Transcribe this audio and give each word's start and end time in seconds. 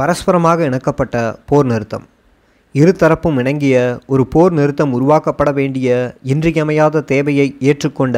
பரஸ்பரமாக 0.00 0.66
இணக்கப்பட்ட 0.68 1.16
போர் 1.46 1.66
நிறுத்தம். 1.66 2.04
இருதரப்பும் 2.80 3.38
இணங்கிய 3.38 3.76
ஒரு 4.06 4.26
போர் 4.26 4.52
நிறுத்தம் 4.52 4.92
உருவாக்கப்பட 4.98 5.52
வேண்டிய 5.52 5.88
இன்றியமையாத 6.22 7.00
தேவையை 7.12 7.46
ஏற்றுக்கொண்ட 7.60 8.16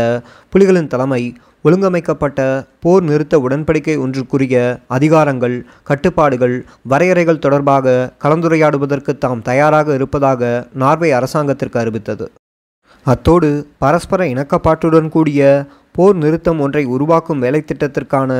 புலிகளின் 0.53 0.93
தலைமை 0.95 1.23
ஒழுங்கமைக்கப்பட்ட 1.65 2.41
போர் 2.81 3.03
நிறுத்த 3.03 3.39
உடன்படிக்கை 3.39 3.95
ஒன்றுக்குரிய 4.05 4.57
அதிகாரங்கள் 4.91 5.57
கட்டுப்பாடுகள் 5.83 6.57
வரையறைகள் 6.91 7.43
தொடர்பாக 7.45 8.13
கலந்துரையாடுவதற்கு 8.25 9.13
தாம் 9.19 9.43
தயாராக 9.43 9.95
இருப்பதாக 9.95 10.67
நார்வே 10.73 11.11
அரசாங்கத்திற்கு 11.11 11.81
அறிவித்தது. 11.81 12.27
அத்தோடு 13.07 13.51
பரஸ்பர 13.79 14.25
இணக்கப்பாட்டுடன் 14.25 15.09
கூடிய 15.09 15.41
போர் 15.97 16.17
நிறுத்தம் 16.17 16.61
ஒன்றை 16.61 16.85
உருவாக்கும் 16.95 17.43
வேலைத்திட்டத்திற்கான 17.43 18.31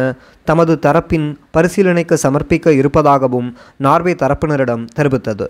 தமது 0.45 0.75
தரப்பின் 0.87 1.29
பரிசீலனைக்கு 1.57 2.17
சமர்ப்பிக்க 2.23 2.77
இருப்பதாகவும் 2.81 3.51
நார்வே 3.77 4.15
தரப்பினரிடம் 4.23 4.87
தெரிவித்தது. 4.97 5.49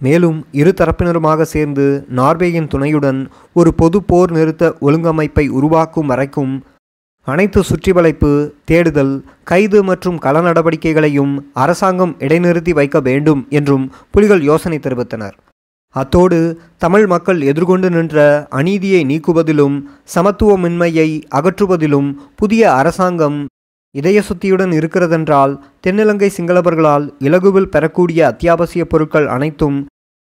மேலும் 0.00 0.38
இரு 0.60 0.72
தரப்பினருமாக 0.76 1.42
சேர்ந்து 1.54 1.84
நார்வேயின் 2.16 2.70
துணையுடன் 2.72 3.20
ஒரு 3.52 3.70
பொது 3.74 3.98
போர் 4.02 4.32
நிறுத்த 4.32 4.64
ஒழுங்கமைப்பை 4.80 5.44
உருவாக்கும் 5.58 6.10
வரைக்கும் 6.12 6.54
அனைத்து 7.28 7.60
சுற்றிவளைப்பு 7.68 8.30
தேடுதல் 8.64 9.14
கைது 9.50 9.78
மற்றும் 9.84 10.18
கள 10.18 10.40
நடவடிக்கைகளையும் 10.40 11.32
அரசாங்கம் 11.62 12.12
இடைநிறுத்தி 12.18 12.74
வைக்க 12.80 13.00
வேண்டும் 13.00 13.46
என்றும் 13.50 13.86
புலிகள் 14.10 14.42
யோசனை 14.50 14.78
தெரிவித்தனர். 14.82 15.36
அத்தோடு 15.96 16.38
தமிழ் 16.78 17.06
மக்கள் 17.06 17.40
எதிர்கொண்டு 17.40 17.90
நின்ற 17.90 18.46
அநீதியை 18.50 19.04
நீக்குவதிலும் 19.04 19.76
சமத்துவமின்மையை 20.14 21.22
அகற்றுவதிலும் 21.28 22.08
புதிய 22.34 22.74
அரசாங்கம் 22.74 23.38
இதயசுத்தியுடன் 23.94 24.72
இருக்கிறதென்றால் 24.72 25.52
தென்னிலங்கை 25.80 26.30
சிங்களவர்களால் 26.36 27.14
இலகுவில் 27.18 27.68
பெறக்கூடிய 27.68 28.26
அத்தியாவசிய 28.26 28.84
பொருட்கள் 28.84 29.26
அனைத்தும் 29.26 29.78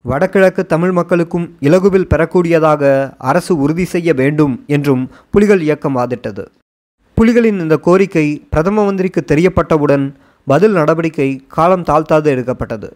வடகிழக்கு 0.04 0.66
தமிழ் 0.66 0.92
மக்களுக்கும் 0.92 1.56
இலகுவில் 1.60 2.10
பெறக்கூடியதாக 2.14 2.82
அரசு 3.18 3.56
உறுதி 3.56 3.84
செய்ய 3.84 4.12
வேண்டும் 4.12 4.64
என்றும் 4.66 5.10
புலிகள் 5.30 5.60
இயக்கம் 5.60 5.96
வாதிட்டது 5.96 6.44
புலிகளின் 7.16 7.58
இந்த 7.60 7.76
கோரிக்கை 7.76 8.26
பிரதம 8.50 8.84
மந்திரிக்கு 8.84 9.22
தெரியப்பட்டவுடன் 9.32 10.04
பதில் 10.46 10.72
நடவடிக்கை 10.72 11.28
காலம் 11.48 11.82
தாழ்த்தாது 11.82 12.24
எடுக்கப்பட்டது. 12.24 12.88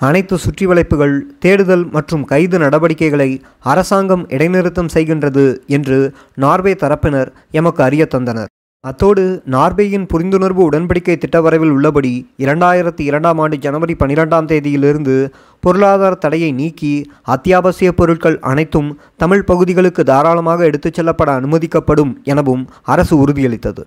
அனைத்து 0.00 0.36
சுற்றிவளைப்புகள் 0.36 1.16
தேடுதல் 1.38 1.82
மற்றும் 1.92 2.22
கைது 2.24 2.58
நடவடிக்கைகளை 2.58 3.28
அரசாங்கம் 3.62 4.22
இடைநிறுத்தம் 4.28 4.92
செய்கின்றது 4.94 5.44
என்று 5.66 5.98
நார்வே 6.34 6.72
தரப்பினர் 6.72 7.30
எமக்கு 7.50 7.82
அறிய 7.82 8.04
தந்தனர். 8.14 8.50
அத்தோடு 8.84 9.24
நார்வேயின் 9.54 10.06
புரிந்துணர்வு 10.12 10.62
உடன்படிக்கை 10.68 11.16
திட்டவரவில் 11.18 11.74
உள்ளபடி 11.76 12.12
இரண்டாயிரத்தி 12.38 13.02
இரண்டாம் 13.02 13.38
ஆண்டு 13.38 13.56
ஜனவரி 13.58 13.94
பனிரெண்டாம் 13.98 14.48
தேதியிலிருந்து 14.52 15.16
பொருளாதார 15.60 16.14
தடையை 16.14 16.50
நீக்கி 16.52 16.92
அத்தியாவசிய 17.34 17.90
பொருட்கள் 17.92 18.38
அனைத்தும் 18.50 18.90
தமிழ் 19.16 19.44
பகுதிகளுக்கு 19.44 20.04
தாராளமாக 20.04 20.64
எடுத்துச் 20.64 20.94
செல்லப்பட 20.94 21.40
அனுமதிக்கப்படும் 21.40 22.14
எனவும் 22.24 22.64
அரசு 22.84 23.16
உறுதியளித்தது. 23.26 23.84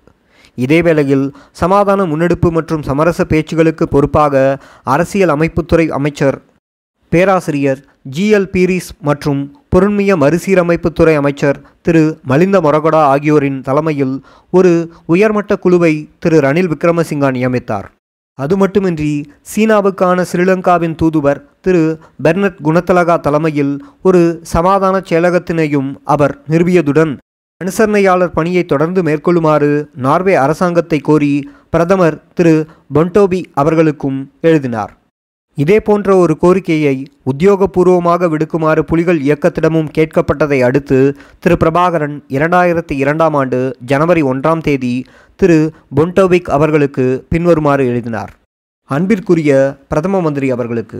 இதேவேளையில் 0.58 1.26
சமாதான 1.52 2.04
முன்னெடுப்பு 2.04 2.50
மற்றும் 2.50 2.82
சமரச 2.82 3.24
பேச்சுகளுக்கு 3.24 3.86
பொறுப்பாக 3.86 4.60
அரசியல் 4.82 5.34
அமைப்புத்துறை 5.36 5.86
அமைச்சர் 5.88 6.38
பேராசிரியர் 7.12 7.80
ஜிஎல் 8.10 8.48
பீரிஸ் 8.52 8.92
மற்றும் 9.00 9.42
பொருண்மைய 9.74 10.12
மறுசீரமைப்புத்துறை 10.16 11.14
அமைச்சர் 11.16 11.58
திரு 11.82 12.02
மலிந்த 12.22 12.56
மொரகொடா 12.60 13.02
ஆகியோரின் 13.14 13.60
தலைமையில் 13.60 14.14
ஒரு 14.50 14.72
உயர்மட்ட 15.06 15.56
குழுவை 15.56 16.08
திரு 16.18 16.38
ரணில் 16.40 16.70
விக்ரமசிங்கா 16.72 17.30
நியமித்தார். 17.36 17.86
அது 18.38 18.56
மட்டுமின்றி 18.56 19.10
சீனாவுக்கான 19.54 20.24
ஸ்ரீலங்காவின் 20.30 20.94
தூதுவர் 20.94 21.40
திரு 21.60 21.82
பெர்னட் 22.22 22.58
குணத்தலகா 22.64 23.16
தலைமையில் 23.20 23.74
ஒரு 24.02 24.40
சமாதான 24.54 25.02
செயலகத்தினையும் 25.08 25.90
அவர் 26.04 26.34
நிறுவியதுடன் 26.48 27.12
அனுசரணையாளர் 27.60 28.34
பணியை 28.36 28.62
தொடர்ந்து 28.64 29.00
மேற்கொள்ளுமாறு 29.02 29.68
நார்வே 30.04 30.34
அரசாங்கத்தை 30.34 30.98
கோரி 30.98 31.32
பிரதமர் 31.70 32.16
திரு 32.34 32.54
பொன்டோபி 32.94 33.40
அவர்களுக்கும் 33.54 34.18
எழுதினார். 34.40 34.92
இதே 35.58 35.76
போன்ற 35.80 36.16
ஒரு 36.16 36.34
கோரிக்கையை 36.36 36.94
உத்தியோகபூர்வமாக 37.30 38.28
விடுக்குமாறு 38.32 38.82
புலிகள் 38.90 39.20
இயக்கத்திடமும் 39.20 39.90
கேட்கப்பட்டதை 39.98 40.58
அடுத்து 40.60 40.98
திரு 41.38 41.56
பிரபாகரன் 41.60 42.16
இரண்டாயிரத்தி 42.28 42.96
இரண்டாம் 43.02 43.34
ஆண்டு 43.34 43.60
ஜனவரி 43.92 44.22
ஒன்றாம் 44.22 44.64
தேதி 44.68 44.94
திரு 45.36 45.58
பொன்டோபிக் 45.96 46.50
அவர்களுக்கு 46.56 47.06
பின்வருமாறு 47.28 47.86
எழுதினார். 47.86 48.32
அன்பிற்குரிய 48.90 49.52
பிரதம 49.88 50.20
மந்திரி 50.20 50.50
அவர்களுக்கு 50.50 50.98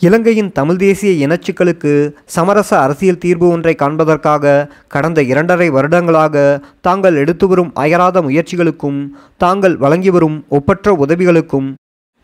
இலங்கையின் 0.00 0.48
தமிழ் 0.52 0.76
தேசிய 0.76 1.10
இனச்சிக்கலுக்கு 1.26 1.90
சமரச 2.34 2.70
அரசியல் 2.78 3.18
தீர்வு 3.18 3.46
ஒன்றை 3.48 3.74
காண்பதற்காக 3.74 4.54
கடந்த 4.88 5.20
இரண்டரை 5.22 5.68
வருடங்களாக 5.70 6.42
தாங்கள் 6.80 7.16
எடுத்து 7.22 7.46
வரும் 7.48 7.70
அயராத 7.82 8.22
முயற்சிகளுக்கும் 8.22 8.98
தாங்கள் 9.36 9.76
வழங்கி 9.76 10.10
வரும் 10.10 10.36
ஒப்பற்ற 10.48 10.94
உதவிகளுக்கும் 11.04 11.68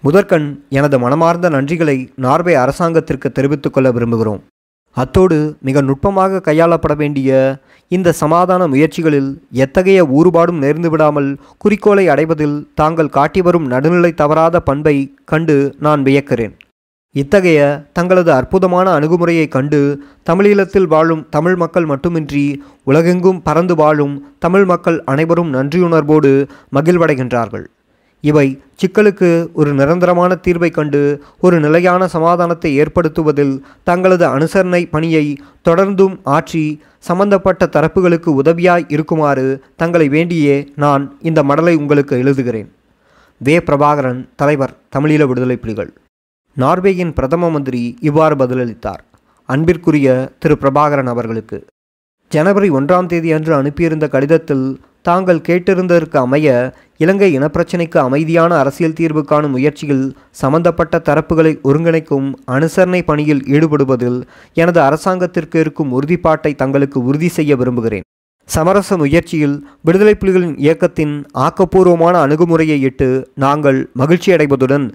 முதற்கண் 0.04 0.48
எனது 0.68 0.98
மனமார்ந்த 0.98 1.50
நன்றிகளை 1.50 1.96
நார்வே 2.24 2.54
அரசாங்கத்திற்கு 2.54 3.30
தெரிவித்துக் 3.32 3.74
கொள்ள 3.74 3.90
விரும்புகிறோம். 3.90 4.40
அத்தோடு 4.96 5.38
மிக 5.68 5.80
நுட்பமாக 5.88 6.40
கையாளப்பட 6.46 6.94
வேண்டிய 6.96 7.30
இந்த 7.90 8.14
சமாதான 8.22 8.66
முயற்சிகளில் 8.66 9.30
எத்தகைய 9.64 10.00
ஊறுபாடும் 10.16 10.62
நேர்ந்து 10.64 10.90
விடாமல் 10.94 11.30
குறிக்கோளை 11.58 12.06
அடைவதில் 12.08 12.58
தாங்கள் 12.74 13.14
காட்டி 13.18 13.42
வரும் 13.48 13.68
நடுநிலை 13.74 14.12
தவறாத 14.14 14.60
பண்பை 14.70 14.96
கண்டு 15.24 15.56
நான் 15.78 16.02
வியக்கிறேன். 16.02 16.56
இத்தகைய 17.14 17.60
தங்களது 17.92 18.32
அற்புதமான 18.32 18.92
அணுகுமுறையை 18.92 19.48
கண்டு 19.48 19.78
தமிழீழத்தில் 20.30 20.86
வாழும் 20.86 21.26
தமிழ் 21.30 21.56
மக்கள் 21.56 21.84
மட்டுமின்றி 21.84 22.62
உலகெங்கும் 22.84 23.42
பறந்து 23.42 23.74
வாழும் 23.74 24.14
தமிழ் 24.38 24.64
மக்கள் 24.64 25.02
அனைவரும் 25.04 25.52
நன்றியுணர்வோடு 25.54 26.30
மகிழ்வடைகின்றார்கள். 26.74 27.64
இவை 28.20 28.46
சிக்கலுக்கு 28.80 29.30
ஒரு 29.52 29.72
நிரந்தரமான 29.72 30.36
தீர்வை 30.46 30.70
கண்டு 30.70 31.00
ஒரு 31.40 31.60
நிலையான 31.60 32.08
சமாதானத்தை 32.08 32.70
ஏற்படுத்துவதில் 32.80 33.54
தங்களது 33.82 34.26
அனுசரணை 34.26 34.82
பணியை 34.90 35.24
தொடர்ந்தும் 35.68 36.14
ஆற்றி 36.24 36.64
சம்பந்தப்பட்ட 36.98 37.68
தரப்புகளுக்கு 37.76 38.32
உதவியாய் 38.42 38.86
இருக்குமாறு 38.88 39.62
தங்களை 39.76 40.08
வேண்டியே 40.08 40.68
நான் 40.76 41.16
இந்த 41.22 41.42
மடலை 41.42 41.74
உங்களுக்கு 41.74 42.16
எழுதுகிறேன். 42.22 42.70
வே. 43.38 43.58
பிரபாகரன் 43.58 44.22
தலைவர் 44.36 44.76
தமிழீழ 44.96 45.26
விடுதலை 45.26 45.56
புலிகள். 45.56 45.92
நார்வேயின் 46.60 47.12
பிரதம 47.16 47.48
மந்திரி 47.50 47.82
இவ்வாறு 48.08 48.34
பதிலளித்தார். 48.36 49.02
அன்பிற்குரிய 49.48 50.06
திரு 50.42 50.54
பிரபாகரன் 50.62 51.10
அவர்களுக்கு 51.12 51.58
ஜனவரி 52.30 52.68
ஒன்றாம் 52.78 53.08
தேதி 53.12 53.30
அன்று 53.36 53.52
அனுப்பியிருந்த 53.58 54.06
கடிதத்தில் 54.14 54.66
தாங்கள் 55.08 55.44
கேட்டிருந்ததற்கு 55.48 56.16
அமைய 56.22 56.48
இலங்கை 57.04 57.28
இனப்பிரச்சினைக்கு 57.38 57.98
அமைதியான 58.06 58.50
அரசியல் 58.62 58.96
தீர்வு 58.98 59.22
காணும் 59.24 59.54
முயற்சியில் 59.56 60.04
சம்பந்தப்பட்ட 60.40 61.00
தரப்புகளை 61.08 61.52
ஒருங்கிணைக்கும் 61.68 62.28
அனுசரணை 62.56 63.00
பணியில் 63.10 63.42
ஈடுபடுவதில் 63.54 64.20
எனது 64.62 64.80
அரசாங்கத்திற்கு 64.88 65.58
இருக்கும் 65.64 65.92
உறுதிப்பாட்டை 65.98 66.52
தங்களுக்கு 66.62 67.00
உறுதி 67.04 67.30
செய்ய 67.38 67.56
விரும்புகிறேன். 67.56 68.06
சமரச 68.48 68.96
முயற்சியில் 69.02 69.56
விடுதலை 69.86 70.14
புலிகளின் 70.14 70.56
இயக்கத்தின் 70.64 71.14
ஆக்கப்பூர்வமான 71.46 72.14
அணுகுமுறையை 72.26 72.78
இட்டு 72.88 73.08
நாங்கள் 73.44 73.78
மகிழ்ச்சியடைவதுடன் 73.98 74.86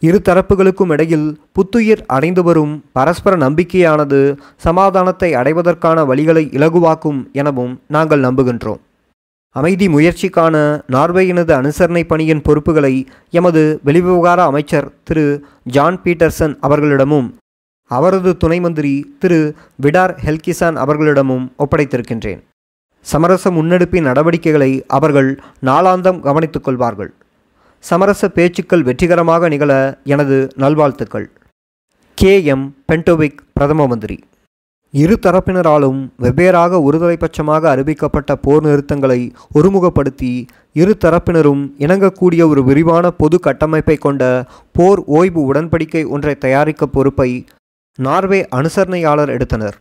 இரு 0.00 0.18
தரப்புகளுக்கும் 0.24 0.92
இடையில் 0.94 1.40
புத்துயிர் 1.52 2.02
அடைந்து 2.06 2.42
வரும் 2.42 2.74
பரஸ்பர 2.92 3.36
நம்பிக்கையானது 3.36 4.18
சமாதானத்தை 4.56 5.34
அடைவதற்கான 5.34 6.04
வழிகளை 6.04 6.44
இலகுவாக்கும் 6.58 7.18
எனவும் 7.32 7.80
நாங்கள் 7.88 8.20
நம்புகின்றோம். 8.20 8.80
அமைதி 9.56 9.86
முயற்சிக்கான 9.88 10.54
நார்வேயினது 10.92 11.52
அனுசரணை 11.60 12.04
பணியின் 12.06 12.42
பொறுப்புகளை 12.42 12.94
எமது 13.30 13.80
வெளிவிவகார 13.84 14.40
அமைச்சர் 14.50 14.92
திரு 15.04 15.26
ஜான் 15.64 16.00
பீட்டர்சன் 16.04 16.56
அவர்களிடமும் 16.60 17.28
அவரது 17.90 18.36
துணை 18.36 18.60
மந்திரி 18.60 19.16
திரு 19.18 19.54
விடார் 19.82 20.14
ஹெல்கிசான் 20.24 20.76
அவர்களிடமும் 20.84 21.44
ஒப்படைத்திருக்கின்றேன். 21.58 22.40
சமரச 23.00 23.50
முன்னெடுப்பின் 23.50 24.08
நடவடிக்கைகளை 24.10 24.84
அவர்கள் 24.86 25.40
நாளாந்தம் 25.66 26.20
கவனித்துக் 26.20 26.64
கொள்வார்கள். 26.64 27.14
சமரச 27.80 28.28
பேச்சுக்கள் 28.28 28.82
வெற்றிகரமாக 28.82 29.48
நிகழ 29.48 29.98
எனது 30.04 30.48
நல்வாழ்த்துக்கள். 30.56 31.30
கே. 32.14 32.44
எம். 32.44 32.74
பென்டோவிக் 32.92 33.38
பிரதம 33.52 33.86
மந்திரி. 33.86 34.18
இரு 34.90 35.18
தரப்பினராலும் 35.22 35.98
வெவ்வேறாக 36.18 36.78
ஒருதலைபட்சமாக 36.82 37.64
அறிவிக்கப்பட்ட 37.74 38.34
போர் 38.42 38.62
நிறுத்தங்களை 38.62 39.32
ஒருமுகப்படுத்தி 39.54 40.46
இரு 40.72 40.96
தரப்பினரும் 41.04 41.62
இணங்கக்கூடிய 41.78 42.48
ஒரு 42.48 42.64
விரிவான 42.64 43.10
பொது 43.10 43.40
கட்டமைப்பை 43.40 43.96
கொண்ட 43.96 44.44
போர் 44.72 45.02
ஓய்வு 45.06 45.52
உடன்படிக்கை 45.52 46.06
ஒன்றை 46.06 46.34
தயாரிக்க 46.34 46.86
பொறுப்பை 46.86 47.44
நார்வே 47.98 48.46
அனுசரணையாளர் 48.56 49.28
எடுத்தனர். 49.28 49.76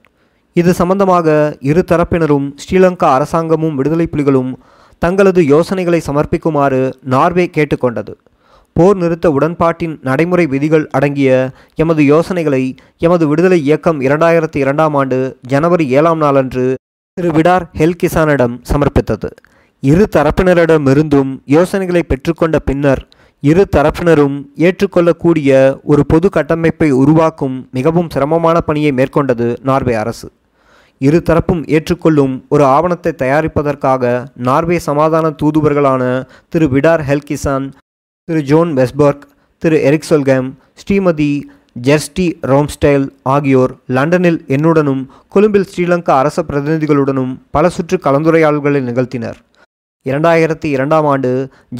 இது 0.53 0.73
சம்பந்தமாக 0.73 1.57
இரு 1.59 1.83
தரப்பினரும் 1.87 2.55
ஸ்ரீலங்கா 2.63 3.09
அரசாங்கமும் 3.17 3.75
விடுதலை 3.75 4.07
புலிகளும் 4.11 4.53
தங்களது 4.99 5.45
யோசனைகளை 5.45 6.01
சமர்ப்பிக்குமாறு 6.07 6.91
நார்வே 7.03 7.49
கேட்டுக்கொண்டது. 7.57 8.13
போர் 8.73 8.97
நிறுத்த 8.97 9.31
உடன்பாட்டின் 9.31 9.99
நடைமுறை 10.01 10.45
விதிகள் 10.47 10.87
அடங்கிய 10.87 11.51
எமது 11.75 12.05
யோசனைகளை 12.05 12.75
எமது 12.97 13.27
விடுதலை 13.27 13.59
இயக்கம் 13.63 14.01
இரண்டாயிரத்தி 14.01 14.55
இரண்டாம் 14.55 14.93
ஆண்டு 14.93 15.37
ஜனவரி 15.41 15.89
ஏழாம் 15.89 16.17
நாளன்று 16.17 16.65
திரு 17.13 17.31
விடார் 17.31 17.65
ஹெல்கிசானிடம் 17.79 18.55
சமர்ப்பித்தது. 18.71 19.29
இரு 19.79 20.07
தரப்பினரிடமிருந்தும் 20.15 21.31
யோசனைகளை 21.45 22.03
பெற்றுக்கொண்ட 22.07 22.59
பின்னர் 22.65 23.01
இரு 23.41 23.67
தரப்பினரும் 23.75 24.37
ஏற்றுக்கொள்ளக்கூடிய 24.55 25.79
ஒரு 25.83 26.05
பொது 26.05 26.29
கட்டமைப்பை 26.29 26.89
உருவாக்கும் 26.91 27.69
மிகவும் 27.71 28.09
சிரமமான 28.09 28.61
பணியை 28.61 28.91
மேற்கொண்டது 28.91 29.57
நார்வே 29.63 29.93
அரசு. 29.93 30.31
இரு 31.01 31.19
தரப்பும் 31.21 31.63
ஏற்றுக்கொள்ளும் 31.67 32.33
ஒரு 32.49 32.63
ஆவணத்தை 32.65 33.11
தயாரிப்பதற்காக 33.17 34.03
நார்வே 34.35 34.77
சமாதான 34.79 35.29
தூதுவர்களான 35.41 36.03
Thiru 36.49 36.67
Vidar 36.67 37.03
Helgesen 37.09 37.67
Thiru 38.29 38.41
Jon 38.43 38.71
Westborg 38.73 39.25
Thiru 39.63 39.77
Erik 39.81 40.09
Solheim 40.09 40.47
Shrimati 40.81 41.31
Kjersti 41.81 42.25
Tromsdal 42.51 43.05
ஆகியோர் 43.33 43.73
லண்டனில் 43.87 44.39
என்னுடனும் 44.47 45.03
கொழும்பில் 45.29 45.67
ஸ்ரீலங்கா 45.71 46.13
அரச 46.21 46.43
பிரதிநிதிகளுடனும் 46.49 47.33
பல 47.51 47.69
சுற்று 47.69 47.97
கலந்துரையாடல்களை 47.97 48.81
நிகழ்த்தினர். 48.89 49.37
இரண்டாயிரத்தி 50.07 50.67
இரண்டாம் 50.75 51.05
ஆண்டு 51.05 51.29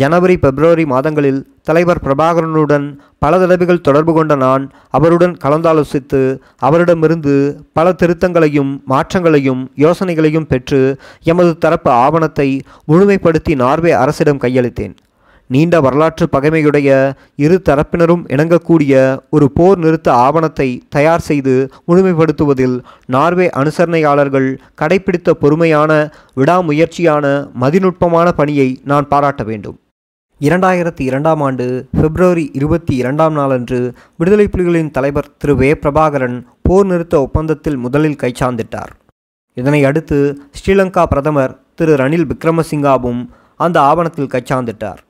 ஜனவரி 0.01 0.35
பிப்ரவரி 0.38 0.85
மாதங்களில் 0.85 1.39
தலைவர் 1.63 2.01
பிரபாகரனுடன் 2.06 2.85
பல 3.24 3.39
தடவைகள் 3.41 3.83
தொடர்பு 3.88 4.13
கொண்ட 4.13 4.35
நான் 4.35 4.63
அவருடன் 4.97 5.35
கலந்தாலோசித்து 5.44 6.21
அவரிடமிருந்து 6.68 7.35
பல 7.74 7.94
திருத்தங்களையும் 8.01 8.71
மாற்றங்களையும் 8.94 9.62
யோசனைகளையும் 9.85 10.50
பெற்று 10.51 10.81
எமது 11.33 11.51
தரப்பு 11.57 11.91
ஆவணத்தை 12.06 12.50
முழுமைப்படுத்தி 12.88 13.56
நார்வே 13.56 13.94
அரசிடம் 14.03 14.44
கையளித்தேன். 14.45 14.95
நீண்ட 15.48 15.80
வரலாற்று 15.80 16.26
பகைமையுடைய 16.32 16.90
இரு 17.36 17.58
தரப்பினரும் 17.70 18.24
இணங்கக்கூடிய 18.36 18.94
ஒரு 19.30 19.52
போர் 19.52 19.78
நிறுத்த 19.78 20.10
ஆவணத்தை 20.26 20.70
தயார் 20.90 21.26
செய்து 21.30 21.54
முழுமைப்படுத்துவதில் 21.88 22.78
நார்வே 23.16 23.50
அனுசரணையாளர்கள் 23.62 24.50
கடைபிடித்த 24.82 25.36
பொறுமையான 25.44 25.92
விடாமுயற்சியான 26.36 27.26
மதிநுட்பமான 27.62 28.32
பணியை 28.32 28.70
நான் 28.84 29.08
பாராட்ட 29.08 29.44
வேண்டும். 29.44 29.78
இரண்டாயிரத்தி 30.42 31.04
இரண்டாம் 31.10 31.42
ஆண்டு 31.42 31.66
பிப்ரவரி 32.02 32.50
இருபத்தி 32.54 32.96
இரண்டாம் 32.96 33.34
நாளன்று 33.34 33.80
விடுதலை 34.18 34.46
புலிகளின் 34.54 34.92
தலைவர் 34.92 35.32
திரு 35.38 35.56
வே 35.56 35.70
பிரபாகரன் 35.74 36.38
போர் 36.62 36.86
நிறுத்த 36.86 37.16
ஒப்பந்தத்தில் 37.22 37.82
முதலில் 37.86 38.22
கைச்சாந்திட்டார். 38.24 38.92
இதனை 39.58 39.82
அடுத்து 39.86 40.20
ஸ்ரீலங்கா 40.60 41.04
பிரதமர் 41.04 41.58
திரு 41.76 41.96
ரணில் 41.96 42.30
விக்ரமசிங்காவும் 42.32 43.22
அந்த 43.56 43.78
ஆவணத்தில் 43.82 44.34
கைச்சாந்திட்டார். 44.34 45.02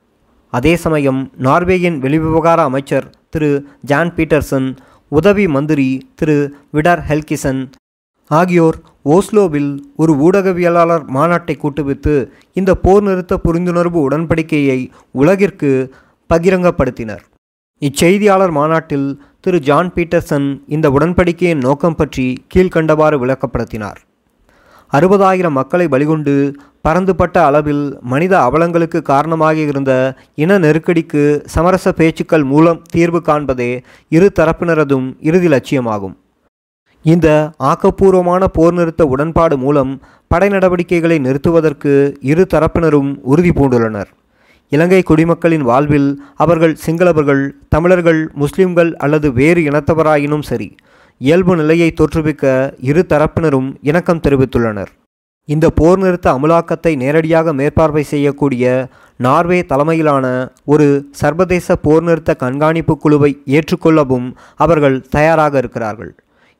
அதே 0.53 0.73
சமயம் 0.75 1.19
நார்வேயின் 1.37 1.97
வெளிவிவகார 2.03 2.59
அமைச்சர் 2.63 3.07
திரு 3.29 3.49
ஜான் 3.81 4.13
பீட்டர்சன் 4.15 4.67
உதவி 5.11 5.45
மந்திரி 5.47 5.89
திரு 6.15 6.37
விடார் 6.71 7.03
ஹெல்கிசன் 7.09 7.61
ஆகியோர் 8.31 8.77
ஓஸ்லோவில் 9.05 9.71
ஒரு 9.95 10.13
ஊடகவியலாளர் 10.25 11.05
மாநாட்டை 11.15 11.55
கூட்டுவித்து 11.57 12.15
இந்த 12.53 12.71
போர் 12.75 13.03
நிறுத்த 13.03 13.33
புரிந்துணர்வு 13.45 13.99
உடன்படிக்கையை 14.07 14.79
உலகிற்கு 15.11 15.71
பகிரங்கப்படுத்தினர். 16.29 17.23
இச்செய்தியாளர் 17.81 18.53
மாநாட்டில் 18.59 19.07
திரு 19.41 19.59
ஜான் 19.59 19.91
பீட்டர்சன் 19.95 20.47
இந்த 20.67 20.89
உடன்படிக்கையின் 20.89 21.65
நோக்கம் 21.67 21.95
பற்றி 21.95 22.27
கீழ்கண்டவாறு 22.55 23.17
விளக்கப்படுத்தினார். 23.23 23.99
அறுபதாயிரம் 24.93 25.55
மக்களை 25.59 25.85
பலிகொண்டு 25.93 26.33
பரந்துபட்ட 26.85 27.37
அளவில் 27.45 27.81
மனித 28.11 28.33
அவலங்களுக்கு 28.47 28.99
காரணமாக 29.09 29.57
இருந்த 29.71 29.91
இன 30.43 30.57
நெருக்கடிக்கு 30.65 31.23
சமரச 31.53 31.91
பேச்சுக்கள் 31.99 32.45
மூலம் 32.51 32.79
தீர்வு 32.93 33.21
காண்பதே 33.29 33.71
இரு 34.17 34.27
தரப்பினரதும் 34.39 35.07
இறுதி 35.29 35.49
லட்சியமாகும். 35.53 36.15
இந்த 37.05 37.27
ஆக்கப்பூர்வமான 37.71 38.43
போர் 38.57 38.73
நிறுத்த 38.73 39.03
உடன்பாடு 39.05 39.57
மூலம் 39.57 39.91
படை 40.31 40.47
நடவடிக்கைகளை 40.49 41.17
நிறுத்துவதற்கு 41.25 41.93
இரு 42.31 42.45
தரப்பினரும் 42.53 43.11
உறுதி 43.31 43.51
பூண்டுள்ளனர். 43.57 44.09
இலங்கை 44.71 45.01
குடிமக்களின் 45.09 45.65
வாழ்வில் 45.69 46.09
அவர்கள் 46.43 46.73
சிங்களவர்கள் 46.85 47.43
தமிழர்கள் 47.75 48.21
முஸ்லிம்கள் 48.41 48.89
அல்லது 49.05 49.27
வேறு 49.33 49.61
இனத்தவராயினும் 49.69 50.47
சரி 50.49 50.67
இயல்பு 51.25 51.53
நிலையை 51.55 51.93
தோற்றுவிக்க 51.99 52.45
இரு 52.89 53.05
தரப்பினரும் 53.11 53.69
இணக்கம் 53.81 54.21
தெரிவித்துள்ளனர். 54.25 54.91
இந்த 55.45 55.69
போர் 55.69 55.99
நிறுத்த 55.99 56.27
அமலாக்கத்தை 56.37 56.91
நேரடியாக 57.03 57.53
மேற்பார்வை 57.59 58.03
செய்யக்கூடிய 58.03 58.65
நார்வே 59.25 59.59
தலைமையிலான 59.71 60.25
ஒரு 60.73 60.87
சர்வதேச 61.21 61.75
போர் 61.85 62.03
நிறுத்த 62.03 62.35
கண்காணிப்பு 62.43 62.95
குழுவை 62.97 63.31
ஏற்றுக்கொள்ளவும் 63.57 64.27
அவர்கள் 64.65 64.97
தயாராக 65.15 65.57
இருக்கிறார்கள். 65.57 66.11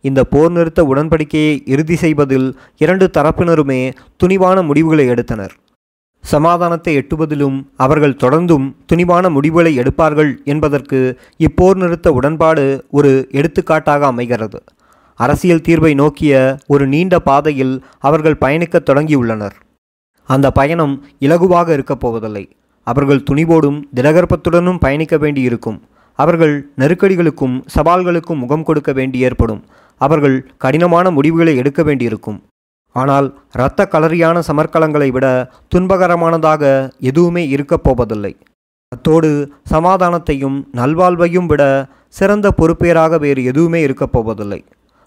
இந்த 0.02 0.24
போர் 0.24 0.52
நிறுத்த 0.52 0.84
உடன்படிக்கையை 0.84 1.56
இறுதி 1.66 1.96
செய்வதில் 1.96 2.50
இரண்டு 2.78 3.06
தரப்பினருமே 3.18 3.82
துணிவான 4.24 4.64
முடிவுகளை 4.64 5.08
எடுத்தனர். 5.08 5.54
சமாதானத்தை 6.28 6.98
எட்டுவதிலும் 6.98 7.58
அவர்கள் 7.76 8.20
தொடர்ந்தும் 8.24 8.66
துணிவான 8.86 9.30
முடிவுகளை 9.30 9.80
எடுப்பார்கள் 9.80 10.32
என்பதற்கு 10.44 11.20
இப்போர் 11.38 11.78
நிறுத்த 11.78 12.12
உடன்பாடு 12.12 12.86
ஒரு 12.92 13.28
எடுத்துக்காட்டாக 13.32 14.06
அமைகிறது. 14.06 14.64
அரசியல் 15.16 15.66
தீர்வை 15.68 15.94
நோக்கிய 15.94 16.58
ஒரு 16.68 16.88
நீண்ட 16.88 17.20
பாதையில் 17.20 17.86
அவர்கள் 18.00 18.38
பயணிக்கத் 18.38 18.90
தொடங்கியுள்ளனர். 18.90 19.56
அந்த 20.26 20.52
பயணம் 20.52 21.06
இலகுவாக 21.20 21.70
இருக்கப் 21.70 22.00
போவதில்லை. 22.00 22.56
அவர்கள் 22.84 23.24
துணிவோடும் 23.32 23.80
திடகற்பத்துடனும் 23.96 24.80
பயணிக்க 24.80 25.18
வேண்டியிருக்கும். 25.18 25.82
அவர்கள் 26.14 26.56
நெருக்கடிகளுக்கும் 26.78 27.56
சவால்களுக்கும் 27.76 28.42
முகம் 28.44 28.64
கொடுக்க 28.64 28.92
வேண்டி 28.92 29.20
ஏற்படும். 29.20 29.64
அவர்கள் 29.98 30.52
கடினமான 30.58 31.12
முடிவுகளை 31.12 31.56
எடுக்க 31.56 31.84
வேண்டியிருக்கும். 31.84 32.42
ஆனால் 32.98 33.28
இரத்த 33.54 33.88
களரியான 33.92 34.38
சமர்க்கலங்களை 34.50 35.10
விட 35.16 35.28
துன்பகரமானதாக 35.76 36.64
எதுவுமே 37.10 37.44
இருக்கப் 37.56 37.86
போவதில்லை. 37.86 38.34
அத்தோடு 38.92 39.30
சமாதானத்தையும் 39.74 40.58
நல்வாழ்வையும் 40.72 41.50
விட 41.52 41.64
சிறந்த 42.18 42.48
பொறுப்பேறாக 42.58 43.20
வேறு 43.20 43.42
எதுவுமே 43.52 43.80
இருக்கப் 43.88 44.14
போவதில்லை. 44.16 44.60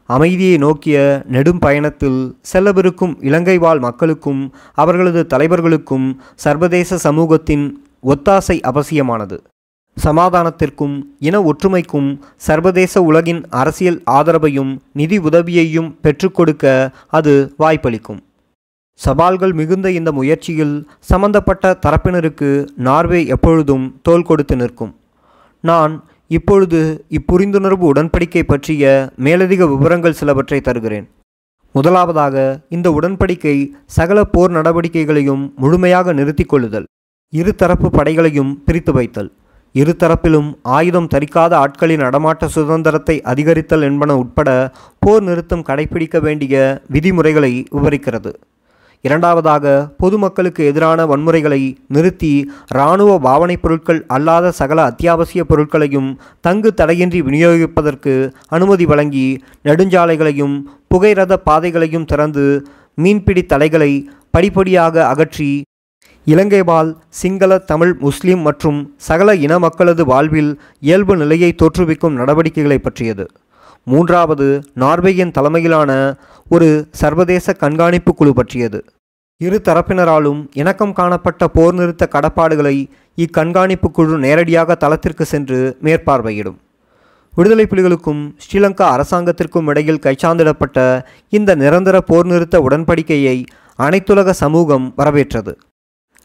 அமைதியை 0.09 0.57
நோக்கிய 0.65 0.99
நெடும் 1.35 1.63
பயணத்தில் 1.65 2.21
செல்லவிருக்கும் 2.53 3.15
இலங்கை 3.29 3.57
வாழ் 3.59 3.79
மக்களுக்கும் 3.79 4.43
அவர்களது 4.75 5.23
தலைவர்களுக்கும் 5.27 6.07
சர்வதேச 6.45 6.99
சமூகத்தின் 7.07 7.67
ஒத்தாசை 8.03 8.57
அவசியமானது. 8.71 9.37
சமாதானத்திற்கும் 9.97 10.97
இன 11.19 11.37
ஒற்றுமைக்கும் 11.41 12.19
சர்வதேச 12.37 13.03
உலகின் 13.03 13.43
அரசியல் 13.50 14.03
ஆதரவையும் 14.11 14.79
நிதி 14.93 15.19
உதவியையும் 15.19 15.91
பெற்றுக்கொடுக்க 16.03 16.93
அது 17.07 17.55
வாய்ப்பளிக்கும். 17.59 18.21
சவால்கள் 19.00 19.53
மிகுந்த 19.53 19.91
இந்த 19.91 20.12
முயற்சியில் 20.12 20.88
சம்பந்தப்பட்ட 21.00 21.79
தரப்பினருக்கு 21.87 22.69
நார்வே 22.76 23.26
எப்பொழுதும் 23.26 23.99
தோள் 24.03 24.23
கொடுத்து 24.23 24.57
நிற்கும். 24.57 24.93
நான் 25.61 26.05
இப்பொழுது 26.26 27.05
இப்புரிந்துணர்வு 27.11 27.87
உடன்படிக்கை 27.93 28.43
பற்றிய 28.43 29.12
மேலதிக 29.17 29.67
விவரங்கள் 29.67 30.12
சிலவற்றை 30.12 30.61
தருகிறேன். 30.61 31.09
முதலாவதாக 31.73 32.61
இந்த 32.69 32.91
உடன்படிக்கை 32.91 33.57
சகல 33.87 34.25
போர் 34.25 34.50
நடவடிக்கைகளையும் 34.50 35.55
முழுமையாக 35.57 36.12
நிறுத்திக் 36.12 36.49
கொள்ளுதல். 36.49 36.87
இரு 37.33 37.55
தரப்பு 37.55 37.91
படைகளையும் 37.91 38.53
பிரித்து 38.64 38.93
வைத்தல். 38.93 39.31
இரு 39.75 39.95
தரப்பிலும் 39.99 40.53
ஆயுதம் 40.62 41.09
தரிக்காத 41.15 41.53
ஆட்களின் 41.57 42.00
நடமாட்ட 42.00 42.45
சுதந்திரத்தை 42.47 43.23
அதிகரித்தல் 43.23 43.83
என்பன 43.83 44.17
உட்பட 44.17 44.49
போர் 44.99 45.23
நிறுத்தம் 45.23 45.62
கடைபிடிக்க 45.62 46.21
வேண்டிய 46.21 46.83
விதிமுறைகளை 46.89 47.67
விவரிக்கிறது. 47.71 48.33
இரண்டாவதாக 49.05 49.95
பொதுமக்களுக்கு 49.99 50.65
எதிரான 50.65 51.07
வன்முறைகளை 51.07 51.77
நிறுத்தி 51.87 52.33
இராணுவ 52.69 53.19
பாவனைப் 53.19 53.62
பொருட்கள் 53.62 54.05
அல்லாத 54.07 54.50
சகல 54.50 54.83
அத்தியாவசிய 54.83 55.45
பொருட்களையும் 55.45 56.19
தங்கு 56.41 56.75
தடையின்றி 56.75 57.23
விநியோகிப்பதற்கு 57.23 58.33
அனுமதி 58.49 58.85
வழங்கி 58.85 59.41
நெடுஞ்சாலைகளையும் 59.65 60.57
புகைரத 60.95 61.37
பாதைகளையும் 61.37 62.05
திறந்து 62.05 62.67
மீன்பிடி 62.95 63.47
தடைகளை 63.47 64.09
படிப்படியாக 64.31 65.07
அகற்றி 65.07 65.50
இலங்கை 66.31 66.59
வாழ் 66.69 66.91
சிங்கள 67.19 67.53
தமிழ் 67.69 67.93
முஸ்லிம் 68.07 68.43
மற்றும் 68.47 68.79
சகல 69.07 69.35
இன 69.45 69.53
மக்களது 69.65 70.03
வாழ்வில் 70.11 70.51
இயல்பு 70.87 71.15
நிலையை 71.21 71.49
தோற்றுவிக்கும் 71.61 72.19
நடவடிக்கைகளை 72.21 72.79
பற்றியது. 72.87 73.25
மூன்றாவது 73.91 74.47
நார்வேயின் 74.83 75.33
தலைமையிலான 75.37 75.91
ஒரு 76.55 76.69
சர்வதேச 77.01 77.55
கண்காணிப்பு 77.63 78.13
குழு 78.19 78.35
பற்றியது. 78.41 78.81
இரு 79.41 79.61
தரப்பினராலும் 79.69 80.43
இணக்கம் 80.61 80.95
காணப்பட்ட 80.99 81.49
போர் 81.57 81.79
நிறுத்த 81.81 82.09
கடப்பாடுகளை 82.17 82.77
இக்கண்காணிப்பு 83.25 83.91
குழு 83.99 84.19
நேரடியாக 84.27 84.77
தளத்திற்கு 84.85 85.27
சென்று 85.33 85.61
மேற்பார்வையிடும். 85.87 86.59
விடுதலை 87.35 87.67
புலிகளுக்கும் 87.71 88.23
ஸ்ரீலங்கா 88.45 88.87
அரசாங்கத்திற்கும் 88.97 89.69
இடையில் 89.73 90.05
கைச்சாந்திடப்பட்ட 90.07 90.79
இந்த 91.39 91.51
நிரந்தர 91.65 91.97
போர் 92.11 92.31
நிறுத்த 92.35 92.57
உடன்படிக்கையை 92.69 93.37
அனைத்துலக 93.79 94.31
சமூகம் 94.45 94.87
வரவேற்றது. 95.01 95.53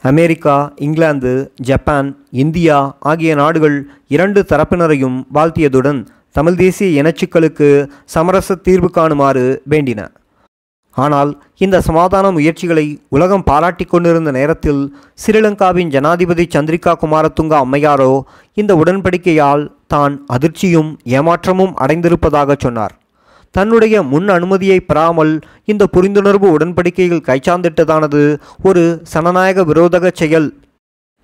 அமெரிக்கா 0.10 0.56
இங்கிலாந்து 0.86 1.32
ஜப்பான் 1.68 2.10
இந்தியா 2.42 2.76
ஆகிய 3.10 3.32
நாடுகள் 3.40 3.78
இரண்டு 4.16 4.40
தரப்பினரையும் 4.52 5.16
வாழ்த்தியதுடன் 5.38 6.02
தமிழ் 6.38 6.58
தேசிய 6.62 7.02
இனச்சிக்கலுக்கு 7.02 7.70
சமரச 8.16 8.56
தீர்வு 8.68 8.90
காணுமாறு 8.98 9.46
வேண்டின. 9.72 10.02
ஆனால் 10.98 11.32
இந்த 11.66 11.78
சமாதான 11.88 12.26
முயற்சிகளை 12.36 12.86
உலகம் 13.16 13.46
பாராட்டிக் 13.50 13.92
கொண்டிருந்த 13.94 14.34
நேரத்தில் 14.38 14.84
ஸ்ரீலங்காவின் 15.24 15.94
ஜனாதிபதி 15.96 16.46
சந்திரிகா 16.56 16.94
குமாரதுங்கா 17.02 17.58
அம்மையாரோ 17.66 18.12
இந்த 18.62 18.72
உடன்படிக்கையால் 18.82 19.66
தான் 19.96 20.14
அதிர்ச்சியும் 20.38 20.92
ஏமாற்றமும் 21.18 21.76
அடைந்திருப்பதாக 21.86 22.58
சொன்னார். 22.66 22.96
தன்னுடைய 23.56 23.96
முன் 24.12 24.30
அனுமதியை 24.36 24.80
பெறாமல் 24.80 25.34
இந்த 25.72 25.84
புரிந்துணர்வு 25.96 26.48
உடன்படிக்கையில் 26.56 27.26
கைச்சாந்திட்டதானது 27.28 28.22
ஒரு 28.68 28.84
சனநாயக 29.14 29.66
விரோதக 29.72 30.12
செயல் 30.22 30.48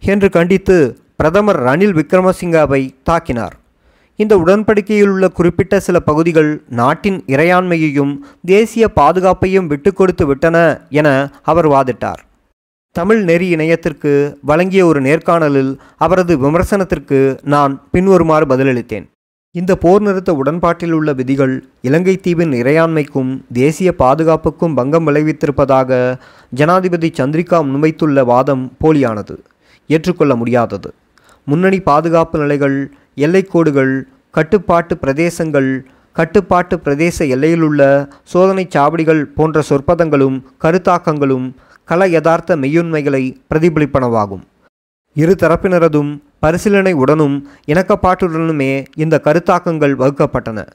என்று 0.04 0.30
கண்டித்து 0.38 0.78
பிரதமர் 1.20 1.60
ரணில் 1.68 1.96
விக்ரமசிங்காவை 2.00 2.82
தாக்கினார். 3.10 3.56
இந்த 4.20 4.34
உடன்படிக்கையில் 4.44 5.12
உள்ள 5.14 5.28
குறிப்பிட்ட 5.38 5.74
சில 5.88 5.98
பகுதிகள் 6.10 6.50
நாட்டின் 6.80 7.20
இறையாண்மையையும் 7.34 8.14
தேசிய 8.46 8.88
பாதுகாப்பையும் 9.00 9.70
விட்டு 9.72 9.92
கொடுத்து 9.94 10.26
விட்டன 10.26 10.58
என 11.00 11.08
அவர் 11.52 11.68
வாதிட்டார். 11.76 12.22
தமிழ் 12.96 13.22
நெறி 13.30 13.48
இணையத்திற்கு 13.56 14.12
வழங்கிய 14.50 14.84
ஒரு 14.86 15.02
நேர்காணலில் 15.08 15.72
அவரது 16.06 16.36
விமர்சனத்திற்கு 16.46 17.20
நான் 17.54 17.74
பின்வருமாறு 17.92 18.48
பதிலளித்தேன். 18.54 19.06
இந்த 19.60 19.75
போர் 19.75 20.01
நிறுத்த 20.01 20.34
உடன்பாட்டில் 20.34 20.91
உள்ள 20.91 21.13
விதிகள் 21.13 21.53
இலங்கை 21.81 22.13
தீவின் 22.17 22.51
இறையாண்மைக்கும் 22.51 23.31
தேசிய 23.53 23.93
பாதுகாப்புக்கும் 24.00 24.75
பங்கம் 24.75 25.08
விளைவித்திருப்பதாக 25.08 25.98
ஜனாதிபதி 26.50 27.10
சந்திரிகா 27.17 27.58
முன்வைத்துள்ள 27.70 28.24
வாதம் 28.24 28.63
போலியானது. 28.84 29.36
ஏற்றுக்கொள்ள 29.88 30.36
முடியாதது. 30.36 30.93
முன்னணி 31.46 31.79
பாதுகாப்பு 31.79 32.39
நிலைகள் 32.39 32.77
எல்லைக்கோடுகள் 33.17 33.93
கட்டுப்பாட்டு 34.31 34.98
பிரதேசங்கள் 35.01 35.70
கட்டுப்பாட்டு 36.13 36.77
பிரதேச 36.86 37.27
எல்லையிலுள்ள 37.36 38.10
சோதனைச் 38.34 38.77
சாவடிகள் 38.77 39.24
போன்ற 39.24 39.63
சொற்பதங்களும் 39.70 40.39
கருத்தாக்கங்களும் 40.63 41.50
கள 41.84 42.08
யதார்த்த 42.08 42.55
மெய்யுண்மைகளை 42.55 43.24
பிரதிபலிப்பனவாகும். 43.50 44.46
இரு 45.13 45.36
தரப்பினரதும் 45.39 46.12
பரிசீலனை 46.39 46.94
உடனும் 46.94 47.48
இணக்கப்பாட்டுடனுமே 47.68 48.86
இந்த 48.96 49.22
கருத்தாக்கங்கள் 49.24 49.94
வகுக்கப்பட்டன. 50.01 50.65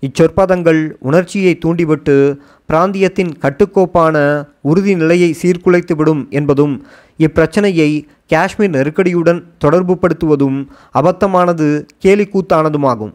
இச்சொற்பதங்கள் 0.00 0.90
உணர்ச்சியை 0.98 1.58
தூண்டிவிட்டு 1.58 2.38
பிராந்தியத்தின் 2.68 3.32
கட்டுக்கோப்பான 3.42 4.46
உறுதி 4.60 4.94
நிலையை 4.94 5.36
சீர்குலைத்துவிடும் 5.42 6.28
என்பதும் 6.28 6.86
இப்பிரச்சனையை 7.18 7.90
காஷ்மீர் 8.28 8.70
நெருக்கடியுடன் 8.70 9.40
தொடர்புபடுத்துவதும் 9.64 10.58
அபத்தமானது 10.94 11.86
கேலிக்கூத்தானதுமாகும். 12.04 13.14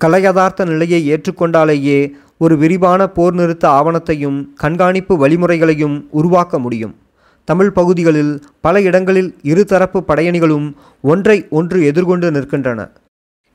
கலையதார்த்த 0.00 0.64
நிலையை 0.64 1.12
ஏற்றுக்கொண்டாலேயே 1.12 2.12
ஒரு 2.38 2.56
விரிவான 2.58 3.06
போர் 3.06 3.34
நிறுத்த 3.34 3.68
ஆவணத்தையும் 3.68 4.54
கண்காணிப்பு 4.54 5.16
வழிமுறைகளையும் 5.16 6.06
உருவாக்க 6.10 6.58
முடியும். 6.58 6.94
தமிழ் 7.44 7.70
பகுதிகளில் 7.70 8.42
பல 8.60 8.80
இடங்களில் 8.80 9.30
இருதரப்பு 9.42 10.00
படையணிகளும் 10.08 10.72
ஒன்றை 11.02 11.46
ஒன்று 11.50 11.84
எதிர்கொண்டு 11.84 12.30
நிற்கின்றன. 12.30 12.88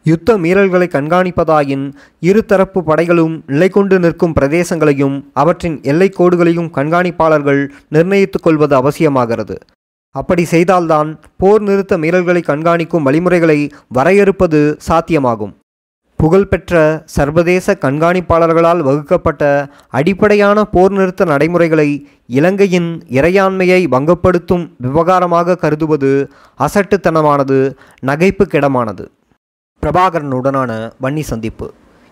யுத்த 0.03 0.37
மீறல்களை 0.37 0.87
கண்காணிப்பதாயின் 0.95 1.85
இருதரப்பு 2.21 2.79
படைகளும் 2.79 3.41
நிலை 3.47 3.69
கொண்டு 3.69 3.99
நிற்கும் 3.99 4.33
பிரதேசங்களையும் 4.41 5.15
அவற்றின் 5.33 5.79
எல்லைக்கோடுகளையும் 5.79 6.69
கண்காணிப்பாளர்கள் 6.77 7.67
நிர்ணயித்துக் 7.89 8.43
கொள்வது 8.43 8.75
அவசியமாகிறது. 8.81 9.57
அப்படி 10.15 10.43
செய்தால்தான் 10.43 11.19
போர் 11.37 11.61
நிறுத்த 11.61 11.97
மீறல்களை 11.97 12.41
கண்காணிக்கும் 12.43 13.03
வழிமுறைகளை 13.03 13.59
வரையறுப்பது 13.87 14.77
சாத்தியமாகும். 14.87 15.53
புகழ்பெற்ற 16.21 16.73
சர்வதேச 17.15 17.75
கண்காணிப்பாளர்களால் 17.81 18.79
வகுக்கப்பட்ட 18.87 19.43
அடிப்படையான 19.97 20.63
போர் 20.73 20.91
நிறுத்த 20.91 21.25
நடைமுறைகளை 21.25 21.89
இலங்கையின் 22.37 22.89
இறையாண்மையை 23.17 23.81
வங்கப்படுத்தும் 23.95 24.65
விவகாரமாக 24.85 25.57
கருதுவது 25.63 26.11
அசட்டுத்தனமானது 26.65 27.59
நகைப்புக்கிடமானது 28.09 29.05
பிரபாகரனுடனான 29.83 30.71
வன்னி 31.03 31.23
சந்திப்பு. 31.31 31.67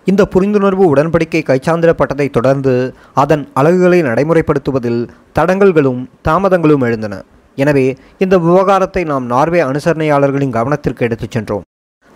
இந்த 0.08 0.24
புரிந்துணர்வு 0.34 0.84
உடன்படிக்கை 0.94 1.42
கைச்சாந்திடப்பட்டதைத் 1.46 2.36
தொடர்ந்து 2.38 2.74
அதன் 3.22 3.44
அலகுகளை 3.60 4.00
நடைமுறைப்படுத்துவதில் 4.02 5.02
தடங்கல்களும் 5.40 6.02
தாமதங்களும் 6.28 6.86
எழுந்தன. 6.88 7.24
எனவே 7.58 7.88
இந்த 8.24 8.36
விவகாரத்தை 8.48 9.04
நாம் 9.12 9.26
நார்வே 9.26 9.62
அனுசரணையாளர்களின் 9.62 10.58
கவனத்திற்கு 10.58 11.06
எடுத்துச் 11.08 11.36
சென்றோம். 11.38 11.66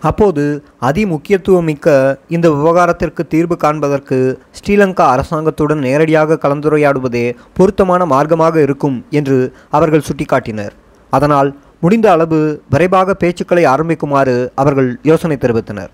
அப்போது 0.02 0.44
அதிமுக்கியத்துவமிக்க 0.88 1.88
இந்த 2.34 2.46
விவகாரத்திற்கு 2.50 3.22
தீர்வு 3.32 3.56
காண்பதற்கு 3.56 4.18
ஸ்ரீலங்கா 4.58 5.06
அரசாங்கத்துடன் 5.14 5.82
நேரடியாக 5.86 6.38
கலந்துரையாடுவதே 6.44 7.26
பொருத்தமான 7.58 8.06
மார்க்கமாக 8.12 8.56
இருக்கும் 8.66 8.96
என்று 9.10 9.38
அவர்கள் 9.70 10.06
சுட்டிக்காட்டினர். 10.08 10.74
அதனால் 11.12 11.50
முடிந்த 11.84 12.06
அளவு 12.12 12.38
விரைவாக 12.68 13.14
பேச்சுக்களை 13.22 13.64
ஆரம்பிக்குமாறு 13.72 14.36
அவர்கள் 14.54 14.90
யோசனை 15.10 15.36
தெரிவித்தனர். 15.36 15.90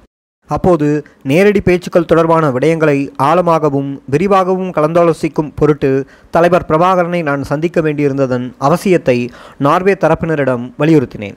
அப்போது 0.51 0.89
நேரடி 1.31 1.61
பேச்சுக்கள் 1.61 2.09
தொடர்பான 2.11 2.51
விடயங்களை 2.51 2.99
ஆழமாகவும் 3.29 3.89
விரிவாகவும் 4.13 4.75
கலந்தாலோசிக்கும் 4.77 5.51
பொருட்டு 5.55 5.91
தலைவர் 6.31 6.69
பிரபாகரனை 6.69 7.23
நான் 7.31 7.43
சந்திக்க 7.51 7.81
வேண்டியிருந்ததன் 7.81 8.47
அவசியத்தை 8.69 9.19
நார்வே 9.67 9.97
தரப்பினரிடம் 10.05 10.65
வலியுறுத்தினேன். 10.83 11.37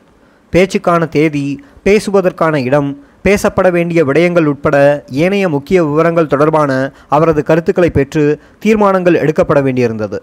பேச்சுக்கான 0.54 1.02
தேதி 1.10 1.46
பேசுவதற்கான 1.90 2.56
இடம் 2.70 2.90
பேசப்பட 3.26 3.68
வேண்டிய 3.76 4.00
விடயங்கள் 4.06 4.50
உட்பட 4.54 4.78
ஏனைய 5.24 5.46
முக்கிய 5.54 5.80
விவரங்கள் 5.86 6.32
தொடர்பான 6.34 6.72
அவரது 7.16 7.42
கருத்துக்களை 7.44 7.90
பெற்று 7.90 8.24
தீர்மானங்கள் 8.64 9.22
எடுக்கப்பட 9.22 9.60
வேண்டியிருந்தது. 9.62 10.18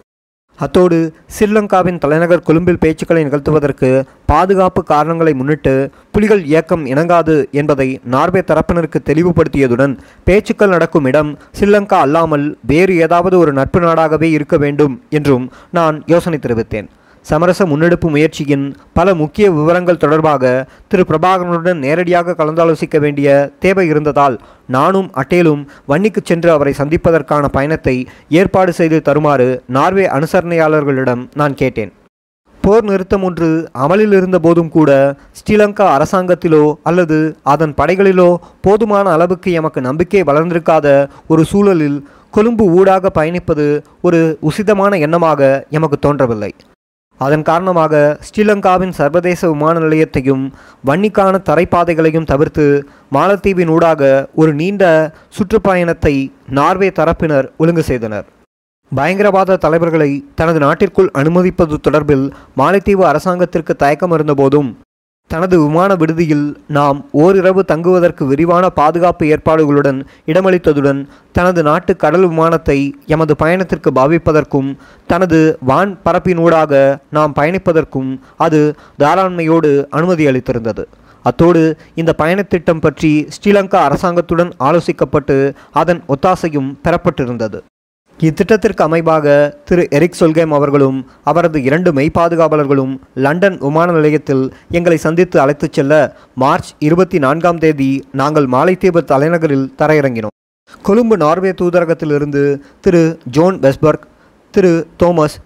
அத்தோடு 0.58 0.99
ஸ்ரீலங்காவின் 1.35 1.99
தலைநகர் 2.02 2.44
கொழும்பில் 2.49 2.80
பேச்சுக்களை 2.82 3.23
நிகழ்த்துவதற்கு 3.25 3.88
பாதுகாப்பு 4.26 4.82
காரணங்களை 4.92 5.32
முன்னிட்டு 5.35 5.75
புலிகள் 6.14 6.42
இயக்கம் 6.44 6.85
இணங்காது 6.87 7.37
என்பதை 7.61 7.88
நார்வே 8.14 8.42
தரப்பினருக்கு 8.50 9.00
தெளிவுபடுத்தியதுடன் 9.11 9.96
பேச்சுக்கள் 10.25 10.75
நடக்கும் 10.75 11.04
இடம் 11.04 11.32
ஸ்ரீலங்கா 11.58 11.99
அல்லாமல் 12.06 12.46
வேறு 12.73 12.94
ஏதாவது 13.06 13.38
ஒரு 13.38 13.52
நட்பு 13.52 13.80
நாடாகவே 13.80 14.30
இருக்க 14.37 14.56
வேண்டும் 14.56 15.02
என்றும் 15.11 15.46
நான் 15.70 15.99
யோசனை 16.06 16.38
தெரிவித்தேன். 16.42 16.88
சமரச 17.28 17.61
முன்னெடுப்பு 17.71 18.09
முயற்சியின் 18.14 18.64
பல 18.97 19.14
முக்கிய 19.21 19.47
விவரங்கள் 19.50 20.02
தொடர்பாக 20.02 20.45
திரு 20.88 21.02
பிரபாகரனுடன் 21.09 21.83
நேரடியாக 21.85 22.35
கலந்தாலோசிக்க 22.40 22.97
வேண்டிய 23.04 23.28
தேவை 23.64 23.87
இருந்ததால் 23.92 24.37
நானும் 24.76 25.09
அட்டேலும் 25.23 25.62
வன்னிக்கு 25.92 26.21
சென்று 26.23 26.50
அவரை 26.50 26.73
சந்திப்பதற்கான 26.80 27.45
பயணத்தை 27.56 27.97
ஏற்பாடு 28.40 28.75
செய்து 28.80 28.99
தருமாறு 29.09 29.49
நார்வே 29.76 30.04
அனுசரணையாளர்களிடம் 30.16 31.25
நான் 31.40 31.56
கேட்டேன். 31.62 31.92
போர் 32.64 32.87
நிறுத்தம் 32.90 33.25
ஒன்று 33.28 33.49
அமலில் 33.85 34.14
இருந்தபோதும் 34.18 34.71
கூட 34.76 34.90
ஸ்ரீலங்கா 35.38 35.87
அரசாங்கத்திலோ 35.97 36.62
அல்லது 36.90 37.18
அதன் 37.52 37.75
படைகளிலோ 37.80 38.30
போதுமான 38.66 39.12
அளவுக்கு 39.16 39.50
எமக்கு 39.61 39.83
நம்பிக்கை 39.88 40.23
வளர்ந்திருக்காத 40.30 40.87
ஒரு 41.33 41.45
சூழலில் 41.52 41.99
கொழும்பு 42.37 42.64
ஊடாக 42.78 43.11
பயணிப்பது 43.18 43.66
ஒரு 44.09 44.23
உசிதமான 44.50 44.99
எண்ணமாக 45.06 45.52
எமக்கு 45.78 45.99
தோன்றவில்லை. 45.99 46.52
அதன் 47.18 47.42
காரணமாக 47.42 48.18
ஸ்ரீலங்காவின் 48.26 48.90
சர்வதேச 48.90 49.49
விமான 49.49 49.78
நிலையத்தையும் 49.78 50.52
வன்னிக்கான 50.87 51.35
தரைப்பாதைகளையும் 51.44 52.25
தவிர்த்து 52.25 52.87
மாலத்தீவின் 53.12 53.68
ஊடாக 53.68 54.28
ஒரு 54.35 54.54
நீண்ட 54.54 55.12
சுற்றுப்பயணத்தை 55.28 56.32
நார்வே 56.50 56.88
தரப்பினர் 56.88 57.49
ஒழுங்கு 57.56 57.82
செய்தனர். 57.82 58.26
பயங்கரவாத 58.94 59.56
தலைவர்களை 59.56 60.25
தனது 60.35 60.58
நாட்டிற்குள் 60.58 61.11
அனுமதிப்பது 61.11 61.78
தொடர்பில் 61.90 62.32
மாலைத்தீவு 62.56 63.04
அரசாங்கத்திற்கு 63.04 63.76
தயக்கம் 63.76 64.12
இருந்தபோதும் 64.12 64.68
தனது 65.30 65.54
விமான 65.62 65.95
விடுதியில் 65.95 66.45
நாம் 66.68 66.99
ஓரிரவு 67.23 67.62
தங்குவதற்கு 67.71 68.26
விரிவான 68.26 68.64
பாதுகாப்பு 68.71 69.25
ஏற்பாடுகளுடன் 69.26 69.99
இடமளித்ததுடன் 70.26 71.00
தனது 71.33 71.62
நாட்டு 71.62 71.97
கடல் 71.97 72.26
விமானத்தை 72.26 72.76
எமது 73.06 73.35
பயணத்திற்கு 73.37 73.90
பாவிப்பதற்கும் 73.90 74.71
தனது 75.06 75.40
வான் 75.62 75.92
பரப்பினூடாக 76.04 76.73
நாம் 77.11 77.35
பயணிப்பதற்கும் 77.35 78.11
அது 78.37 78.61
தாராண்மையோடு 78.99 79.73
அனுமதி 79.90 80.26
அளித்திருந்தது. 80.26 80.85
அத்தோடு 81.25 81.62
இந்த 81.95 82.11
பயணத்திட்டம் 82.18 82.80
பற்றி 82.80 83.12
ஸ்ரீலங்கா 83.37 83.78
அரசாங்கத்துடன் 83.88 84.52
ஆலோசிக்கப்பட்டு 84.61 85.37
அதன் 85.73 86.02
ஒத்தாசையும் 86.09 86.71
பெறப்பட்டிருந்தது. 86.85 87.59
இத்திட்டத்திற்கு 88.20 88.82
அமைவாக 88.85 89.26
திரு 89.64 89.87
எரிக் 89.90 90.18
சொல்கேம் 90.18 90.52
அவர்களும் 90.58 90.99
அவரது 91.23 91.62
இரண்டு 91.62 91.92
மெய் 91.92 92.11
பாதுகாவலர்களும் 92.14 92.94
லண்டன் 93.14 93.58
விமான 93.58 93.92
நிலையத்தில் 93.92 94.52
எங்களை 94.70 94.96
சந்தித்து 94.96 95.40
அழைத்துச் 95.40 95.73
செல்ல 95.73 96.16
மார்ச் 96.35 96.70
இருபத்தி 96.78 97.18
நான்காம் 97.18 97.58
தேதி 97.58 98.04
நாங்கள் 98.12 98.46
மாலைத்தீவு 98.46 99.02
தலைநகரில் 99.04 99.66
தரையிறங்கினோம். 99.78 100.35
Colombo 100.82 101.16
Norway 101.16 101.50
தூதரகத்திலிருந்து 101.50 102.61
Thiru 102.80 103.18
Jon 103.30 103.58
Westborg 103.58 104.06
Thiru 104.50 104.87
Tomas 105.02 105.37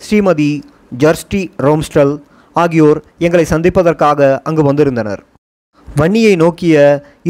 Shrimati 0.00 0.60
Kjersti 0.98 1.42
Tromsdal 1.58 2.14
ஆகியோர் 2.52 3.02
எங்களை 3.18 3.44
சந்திப்பதற்காக 3.44 4.40
அங்கு 4.44 4.62
வந்திருந்தனர். 4.62 5.24
வன்னியை 5.98 6.36
நோக்கிய 6.36 6.74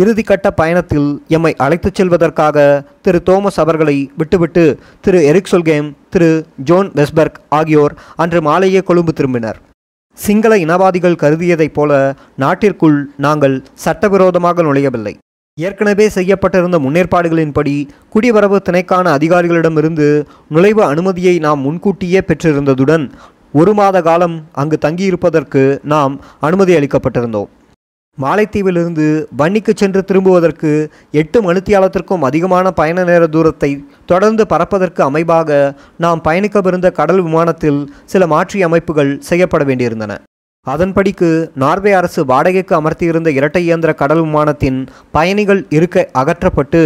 இறுதிக்கட்ட 0.00 0.49
பயணத்தில் 0.61 1.07
எம்மை 1.37 1.52
அழைத்துச் 1.64 1.99
செல்வதற்காக 1.99 2.57
திரு 3.02 3.19
தோமஸ் 3.29 3.59
அவர்களை 3.62 3.95
விட்டுவிட்டு 4.17 4.64
திரு 5.05 5.19
எரிக் 5.25 5.50
சொல்கேம் 5.50 5.88
திரு 6.11 6.29
ஜோன் 6.69 6.88
வெஸ்பர்க் 6.99 7.38
ஆகியோர் 7.59 7.95
அன்று 8.23 8.40
மாலையே 8.43 8.81
கொழும்பு 8.88 9.12
திரும்பினர். 9.19 9.59
சிங்கள 10.19 10.52
இனவாதிகள் 10.57 11.21
கருதியதைப் 11.23 11.75
போல 11.75 12.00
நாட்டிற்குள் 12.43 12.99
நாங்கள் 13.17 13.57
சட்டவிரோதமாக 13.85 14.62
நுழையவில்லை. 14.62 15.14
ஏற்கனவே 15.59 16.09
செய்யப்பட்டிருந்த 16.09 16.79
முன்னேற்பாடுகளின்படி 16.79 17.75
குடிவரவு 18.14 18.59
திணைக்கான 18.67 19.07
அதிகாரிகளிடமிருந்து 19.19 20.09
நுழைவு 20.49 20.85
அனுமதியை 20.85 21.35
நாம் 21.38 21.61
முன்கூட்டியே 21.61 22.23
பெற்றிருந்ததுடன் 22.29 23.07
ஒரு 23.61 23.75
மாத 23.75 24.02
காலம் 24.09 24.37
அங்கு 24.52 24.79
தங்கியிருப்பதற்கு 24.85 25.62
நாம் 25.93 26.21
அனுமதி 26.40 26.75
அளிக்கப்பட்டிருந்தோம். 26.76 27.50
மாலைத்தீவிலிருந்து 28.23 29.07
வன்னிக்கு 29.41 29.73
சென்று 29.81 30.00
திரும்புவதற்கு 30.05 30.71
எட்டு 31.21 31.39
மணித்தியாலத்திற்கும் 31.47 32.25
அதிகமான 32.29 32.71
பயண 32.81 33.05
நேர 33.05 33.27
தூரத்தை 33.27 33.71
தொடர்ந்து 34.11 34.45
பறப்பதற்கு 34.53 35.03
அமைவாக 35.11 35.61
நாம் 36.05 36.23
பயணிக்கவிருந்த 36.27 36.91
கடல் 36.99 37.23
விமானத்தில் 37.27 37.81
சில 38.05 38.27
மாற்றி 38.35 38.59
அமைப்புகள் 38.69 39.12
செய்யப்பட 39.29 39.65
வேண்டியிருந்தன. 39.65 40.12
அதன்படிக்கு 40.67 41.29
நார்வே 41.62 41.93
அரசு 41.93 42.21
வாடகைக்கு 42.31 42.75
அமர்த்தியிருந்த 42.81 43.29
இரட்டை 43.39 43.62
இயந்திர 43.65 43.91
கடல் 44.00 44.21
விமானத்தின் 44.21 44.81
பயணிகள் 45.17 45.62
இருக்க 45.77 46.07
அகற்றப்பட்டு 46.23 46.83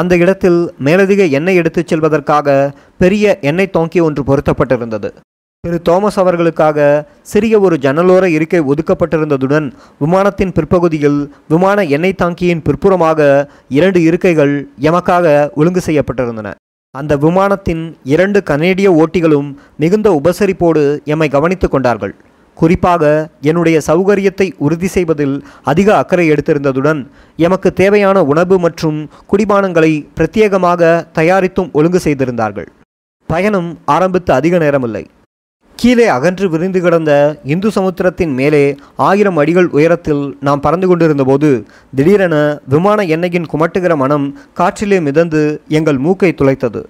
அந்த 0.00 0.16
இடத்தில் 0.16 0.60
மேலதிக 0.86 1.24
எண்ணெய் 1.38 1.58
எடுத்துச் 1.60 1.90
செல்வதற்காக 1.92 2.54
பெரிய 3.02 3.38
எண்ணெய் 3.50 3.74
தொங்கி 3.76 4.02
ஒன்று 4.08 4.22
பொருத்தப்பட்டிருந்தது. 4.22 5.10
திரு 5.64 5.78
தோமஸ் 5.86 6.18
அவர்களுக்காக 6.22 6.78
சிறிய 7.30 7.54
ஒரு 7.66 7.76
ஜன்னலோர 7.84 8.24
இருக்கை 8.34 8.58
ஒதுக்கப்பட்டிருந்ததுடன் 8.72 9.66
விமானத்தின் 10.02 10.52
பிற்பகுதியில் 10.56 11.18
விமான 11.52 11.84
எண்ணெய் 11.96 12.20
தாங்கியின் 12.20 12.62
பிற்புறமாக 12.66 13.20
இரண்டு 13.76 14.00
இருக்கைகள் 14.08 14.52
எமக்காக 14.88 15.24
ஒழுங்கு 15.60 15.82
செய்யப்பட்டிருந்தன. 15.86 16.50
அந்த 16.94 17.16
விமானத்தின் 17.24 17.82
இரண்டு 18.12 18.40
கனேடிய 18.50 18.90
ஓட்டிகளும் 19.02 19.48
மிகுந்த 19.84 20.10
உபசரிப்போடு 20.18 20.84
எம்மை 21.14 21.28
கவனித்து 21.34 21.70
கொண்டார்கள். 21.74 22.14
குறிப்பாக 22.56 23.02
என்னுடைய 23.48 23.80
சௌகரியத்தை 23.88 24.48
உறுதி 24.66 24.90
செய்வதில் 24.94 25.34
அதிக 25.72 25.88
அக்கறை 25.96 26.28
எடுத்திருந்ததுடன் 26.34 27.02
எமக்கு 27.48 27.70
தேவையான 27.82 28.22
உணவு 28.32 28.58
மற்றும் 28.66 29.00
குடிபானங்களை 29.32 29.92
பிரத்யேகமாக 30.18 30.94
தயாரித்தும் 31.20 31.70
ஒழுங்கு 31.80 32.02
செய்திருந்தார்கள். 32.06 32.70
பயணம் 33.28 33.70
ஆரம்பித்து 33.96 34.32
அதிக 34.40 34.56
நேரமில்லை. 34.66 35.04
கீழே 35.80 36.04
அகன்று 36.08 36.46
விரிந்து 36.50 36.80
கிடந்த 36.80 37.12
இந்து 37.52 37.68
சமுத்திரத்தின் 37.70 38.32
மேலே 38.38 38.62
ஆயிரம் 39.06 39.36
அடிகள் 39.36 39.68
உயரத்தில் 39.76 40.22
நாம் 40.40 40.60
பறந்து 40.60 40.86
கொண்டிருந்தபோது 40.88 41.50
திடீரென 41.94 42.36
விமான 42.68 43.02
எண்ணெயின் 43.14 43.48
குமட்டுகிற 43.52 43.96
மனம் 43.96 44.26
காற்றிலே 44.58 44.98
மிதந்து 45.00 45.42
எங்கள் 45.68 45.98
மூக்கை 45.98 46.30
துளைத்தது. 46.32 46.82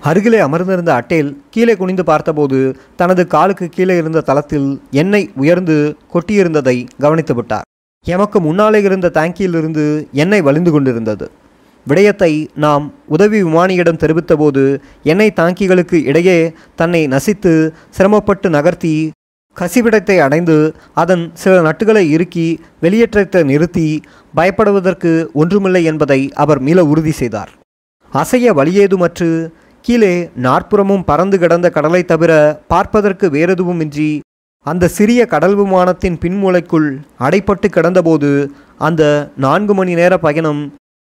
அருகிலே 0.00 0.38
அமர்ந்திருந்த 0.38 0.92
அட்டேல் 1.00 1.30
கீழே 1.50 1.76
குனிந்து 1.76 2.04
பார்த்தபோது 2.04 2.58
தனது 2.96 3.26
காலுக்கு 3.26 3.68
கீழே 3.68 3.96
இருந்த 3.96 4.20
தளத்தில் 4.20 4.68
எண்ணெய் 4.90 5.30
உயர்ந்து 5.36 5.76
கொட்டியிருந்ததை 6.14 6.76
கவனித்துவிட்டார். 7.00 7.66
எமக்கு 8.06 8.40
முன்னாலே 8.40 8.80
இருந்த 8.82 9.10
டேங்கியிலிருந்து 9.14 9.84
எண்ணெய் 10.12 10.46
வலிந்து 10.48 10.72
கொண்டிருந்தது. 10.72 11.28
விடயத்தை 11.88 12.32
நாம் 12.54 12.84
உதவி 13.06 13.38
விமானியிடம் 13.42 14.00
தெரிவித்தபோது 14.02 14.62
எண்ணெய் 15.02 15.38
தாங்கிகளுக்கு 15.40 15.98
இடையே 16.04 16.38
தன்னை 16.74 17.02
நசித்து 17.08 17.52
சிரமப்பட்டு 17.90 18.50
நகர்த்தி 18.50 18.94
கசிவிடத்தை 19.56 20.16
அடைந்து 20.18 20.56
அதன் 20.94 21.22
சில 21.34 21.54
நட்டுகளை 21.62 22.02
இறுக்கி 22.10 22.46
வெளியேற்றத்தை 22.80 23.40
நிறுத்தி 23.42 23.86
பயப்படுவதற்கு 24.34 25.12
ஒன்றுமில்லை 25.32 25.82
என்பதை 25.84 26.20
அவர் 26.34 26.60
மீள 26.60 26.78
உறுதி 26.84 27.10
செய்தார். 27.10 27.50
அசைய 28.12 28.52
வழியேதுமற்று 28.52 29.30
கீழே 29.84 30.14
நாற்புறமும் 30.36 31.04
பறந்து 31.04 31.36
கிடந்த 31.38 31.66
கடலை 31.70 32.02
தவிர 32.04 32.32
பார்ப்பதற்கு 32.68 33.26
வேறெதுவுமின்றி 33.30 34.10
அந்த 34.66 34.88
சிறிய 34.88 35.20
கடல் 35.26 35.56
விமானத்தின் 35.56 36.16
பின்மூலைக்குள் 36.22 36.88
அடைப்பட்டு 37.18 37.68
கிடந்தபோது 37.68 38.30
அந்த 38.78 39.02
நான்கு 39.36 39.74
மணி 39.74 39.94
நேர 39.94 40.14
பயணம் 40.18 40.62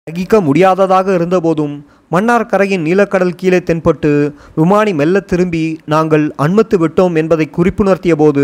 சகிக்க 0.10 0.40
முடியாததாக 0.48 1.08
இருந்தபோதும் 1.18 1.72
மன்னார் 2.14 2.44
கரையின் 2.50 2.84
நீலக்கடல் 2.88 3.38
கீழே 3.40 3.60
தென்பட்டு 3.60 4.10
விமானி 4.60 4.92
மெல்ல 5.00 5.22
திரும்பி 5.32 5.62
நாங்கள் 5.94 6.26
அண்மத்து 6.44 6.78
விட்டோம் 6.82 7.16
என்பதை 7.22 7.46
குறிப்புணர்த்திய 7.56 8.16
போது 8.20 8.44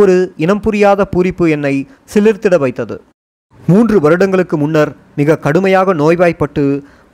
ஒரு 0.00 0.14
இனம் 0.44 0.62
புரியாத 0.64 1.06
பூரிப்பு 1.12 1.44
என்னை 1.56 1.72
சிலிர்த்திட 2.14 2.58
வைத்தது. 2.64 2.96
மூன்று 3.68 4.00
வருடங்களுக்கு 4.06 4.58
முன்னர் 4.62 4.92
மிக 5.20 5.38
கடுமையாக 5.46 5.94
நோய்வாய்ப்பட்டு 6.02 6.64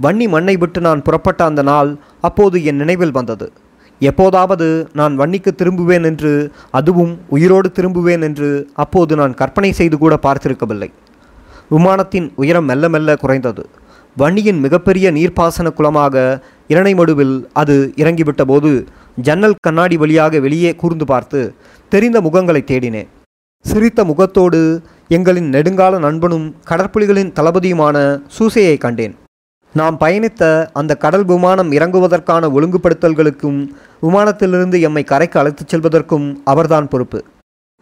வன்னி 0.07 0.29
மண்ணை 0.37 0.57
விட்டு 0.63 0.83
நான் 0.89 1.05
புறப்பட்ட 1.09 1.43
அந்த 1.51 1.65
நாள் 1.71 1.93
அப்போது 2.31 2.65
என் 2.73 2.81
நினைவில் 2.85 3.15
வந்தது. 3.19 3.49
எப்போதாவது 4.01 4.71
நான் 5.03 5.21
வன்னிக்கு 5.23 5.55
திரும்புவேன் 5.61 6.09
என்று 6.13 6.35
அதுவும் 6.81 7.15
உயிரோடு 7.37 7.71
திரும்புவேன் 7.81 8.27
என்று 8.31 8.51
அப்போது 8.87 9.21
நான் 9.23 9.39
கற்பனை 9.43 9.73
செய்து 9.83 9.99
கூட 9.99 10.17
பார்த்திருக்கவில்லை. 10.27 10.91
விமானத்தின் 11.75 12.27
உயரம் 12.41 12.67
மெல்ல 12.71 12.87
மெல்ல 12.95 13.11
குறைந்தது. 13.21 13.63
வன்னியின் 14.17 14.59
மிகப்பெரிய 14.65 15.07
நீர்ப்பாசன 15.13 15.69
குளமாக 15.73 16.17
இரணைமடுவில் 16.69 17.37
அது 17.53 17.93
இறங்கிவிட்ட 17.97 18.43
போது 18.45 18.71
ஜன்னல் 19.27 19.57
கண்ணாடி 19.61 19.97
வழியாக 19.97 20.41
வெளியே 20.41 20.71
கூர்ந்து 20.75 21.05
பார்த்து 21.05 21.41
தெரிந்த 21.89 22.21
முகங்களை 22.21 22.63
தேடினேன். 22.71 23.09
சிரித்த 23.65 24.05
முகத்தோடு 24.05 24.61
எங்களின் 25.17 25.49
நெடுங்கால 25.55 25.99
நண்பனும் 25.99 26.47
கடற்புலிகளின் 26.71 27.33
தளபதியுமான 27.39 27.97
சூசையை 28.37 28.77
கண்டேன். 28.79 29.15
நாம் 29.75 29.99
பயணித்த 30.01 30.43
அந்த 30.73 30.93
கடல் 31.05 31.25
விமானம் 31.25 31.73
இறங்குவதற்கான 31.73 32.49
ஒழுங்குபடுத்தல்களுக்கும் 32.57 33.61
விமானத்திலிருந்து 34.03 34.81
எம்மை 34.81 35.05
கரைக்கு 35.05 35.39
அழைத்துச் 35.41 35.71
செல்வதற்கும் 35.73 36.27
அவர்தான் 36.45 36.89
பொறுப்பு. 36.89 37.21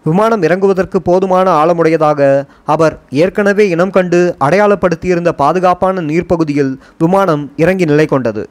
விமானம் 0.05 0.43
இறங்குவதற்கு 0.43 0.99
போதுமான 1.09 1.47
ஆழமுடையதாக 1.63 2.21
அவர் 2.75 2.95
ஏற்கனவே 3.23 3.69
இனம் 3.69 3.95
கண்டு 3.97 4.21
அடையாளப்படுத்தியிருந்த 4.47 5.33
பாதுகாப்பான 5.43 6.01
நீர்ப்பகுதியில் 6.01 6.73
விமானம் 6.99 7.43
இறங்கி 7.57 7.85
நிலை 7.85 8.07
கொண்டது. 8.07 8.49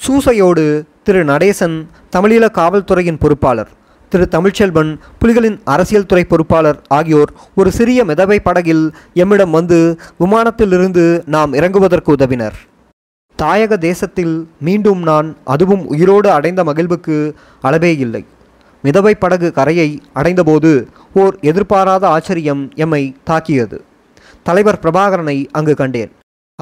சூசையோடு 0.00 0.64
திரு 1.06 1.22
நடேசன் 1.24 1.76
தமிழீழ 2.16 2.44
காவல்துறையின் 2.58 3.18
பொறுப்பாளர். 3.24 3.70
திரு 4.08 4.26
தமிழ்ச்செல்வன் 4.30 4.90
புலிகளின் 5.20 5.56
அரசியல் 5.64 6.06
துறை 6.06 6.24
பொறுப்பாளர் 6.24 6.78
ஆகியோர் 6.88 7.30
ஒரு 7.54 7.70
சிறிய 7.78 8.04
மிதவை 8.04 8.38
படகில் 8.42 8.84
எம்மிடம் 9.22 9.54
வந்து 9.58 9.78
விமானத்திலிருந்து 10.22 11.04
நாம் 11.34 11.52
இறங்குவதற்கு 11.52 12.10
உதவினர். 12.16 12.56
தாயக 13.38 13.76
தேசத்தில் 13.88 14.34
மீண்டும் 14.60 15.02
நான் 15.02 15.28
அதுவும் 15.44 15.86
உயிரோடு 15.86 16.30
அடைந்த 16.30 16.64
மகிழ்வுக்கு 16.64 17.16
அளவே 17.60 17.92
இல்லை. 17.96 18.22
மிதவை 18.84 19.14
படகு 19.14 19.52
கரையை 19.52 20.02
அடைந்தபோது 20.12 20.88
ஓர் 21.14 21.38
எதிர்பாராத 21.40 22.08
ஆச்சரியம் 22.08 22.70
எம்மை 22.74 23.16
தாக்கியது. 23.24 23.84
தலைவர் 24.42 24.78
பிரபாகரனை 24.82 25.46
அங்கு 25.52 25.74
கண்டேன். 25.74 26.12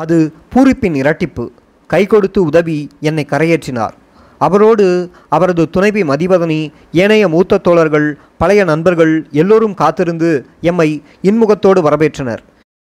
அது 0.00 0.32
பூரிப்பின் 0.54 0.96
இரட்டிப்பு. 1.02 1.48
கை 1.86 2.06
கொடுத்து 2.06 2.42
உதவி 2.42 2.88
என்னை 3.00 3.26
கரையேற்றினார். 3.30 3.94
அவரோடு 4.38 5.10
அவரது 5.28 5.70
துணைவி 5.70 6.02
மதிவதனி 6.02 6.72
ஏனைய 6.92 7.28
மூத்த 7.28 7.58
தோழர்கள் 7.58 8.18
பழைய 8.38 8.64
நண்பர்கள் 8.64 9.26
எல்லோரும் 9.30 9.74
காத்திருந்து 9.74 10.46
எம்மை 10.60 11.02
இன்முகத்தோடு 11.22 11.82
வரவேற்றனர். 11.88 12.42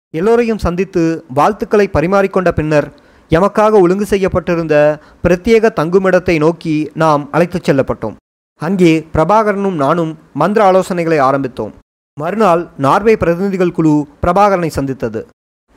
எல்லோரையும் 0.09 0.57
சந்தித்து 0.57 1.23
வாழ்த்துக்களை 1.33 1.89
பரிமாறிக்கொண்ட 1.93 2.51
பின்னர் 2.51 2.91
எமக்காக 3.29 3.71
ஒழுங்கு 3.71 4.05
செய்யப்பட்டிருந்த 4.05 4.99
பிரத்யேக 5.23 5.69
தங்குமிடத்தை 5.75 6.37
நோக்கி 6.37 6.75
நாம் 6.93 7.29
அழைத்துச் 7.31 7.69
செல்லப்பட்டோம். 7.69 8.15
அங்கே 8.67 8.91
பிரபாகரனும் 9.13 9.77
நானும் 9.83 10.11
மந்திர 10.41 10.61
ஆலோசனைகளை 10.69 11.17
ஆரம்பித்தோம். 11.27 11.71
மறுநாள் 12.17 12.63
நார்வே 12.85 13.13
பிரதிநிதிகள் 13.21 13.73
குழு 13.77 13.93
பிரபாகரனை 14.23 14.69
சந்தித்தது. 14.75 15.21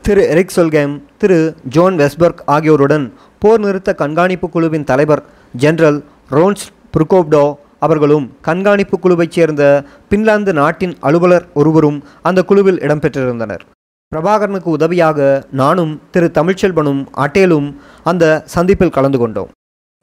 திரு 0.04 0.22
எரிக் 0.32 0.54
சொல்கேம் 0.56 0.92
திரு 1.20 1.38
ஜோன் 1.74 1.96
வெஸ்பர்க் 2.00 2.42
ஆகியோருடன் 2.54 3.06
போர் 3.42 3.62
நிறுத்த 3.64 3.90
கண்காணிப்பு 4.02 4.48
குழுவின் 4.54 4.86
தலைவர் 4.90 5.22
ஜெனரல் 5.62 5.98
ரோன்ஸ் 6.36 6.66
புருகோப்டோ 6.94 7.44
அவர்களும் 7.86 8.26
கண்காணிப்பு 8.48 8.96
குழுவைச் 9.04 9.34
சேர்ந்த 9.36 9.62
பின்லாந்து 10.10 10.52
நாட்டின் 10.60 10.94
அலுவலர் 11.08 11.46
ஒருவரும் 11.60 11.98
அந்த 12.28 12.42
குழுவில் 12.50 12.82
இடம்பெற்றிருந்தனர். 12.86 13.64
பிரபாகரனுக்கு 14.12 14.70
உதவியாக 14.78 15.18
நானும் 15.62 15.92
திரு 16.14 16.30
தமிழ்ச்செல்வனும் 16.38 17.02
அட்டேலும் 17.24 17.68
அந்த 18.10 18.24
சந்திப்பில் 18.54 18.96
கலந்து 18.96 19.20
கொண்டோம். 19.22 19.50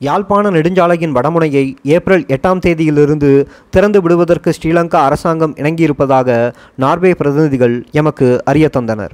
யாழ்ப்பாண 0.05 0.49
நெடுஞ்சாலையின் 0.55 1.13
வடமுனையை 1.17 1.65
ஏப்ரல் 1.95 2.23
எட்டாம் 2.35 2.61
தேதியிலிருந்து 2.65 3.29
திறந்து 3.75 3.99
விடுவதற்கு 4.03 4.51
ஸ்ரீலங்கா 4.57 4.99
அரசாங்கம் 5.07 5.53
இணங்கியிருப்பதாக 5.59 6.37
நார்வே 6.83 7.11
பிரதிநிதிகள் 7.19 7.75
எமக்கு 8.01 8.27
அறிய 8.51 8.67
தந்தனர். 8.77 9.13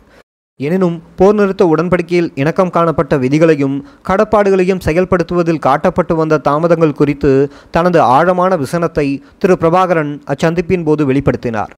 எனினும் 0.59 0.95
போர் 1.19 1.35
நிறுத்த 1.39 1.63
உடன்படிக்கையில் 1.73 2.31
இணக்கம் 2.41 2.73
காணப்பட்ட 2.75 3.17
விதிகளையும் 3.23 3.75
கடப்பாடுகளையும் 4.09 4.83
செயல்படுத்துவதில் 4.87 5.63
காட்டப்பட்டு 5.67 6.15
வந்த 6.21 6.41
தாமதங்கள் 6.47 6.97
குறித்து 7.01 7.31
தனது 7.75 8.01
ஆழமான 8.15 8.57
விசனத்தை 8.63 9.07
திரு 9.43 9.57
பிரபாகரன் 9.61 10.13
அச்சந்திப்பின் 10.33 10.87
போது 10.89 11.05
வெளிப்படுத்தினார். 11.11 11.73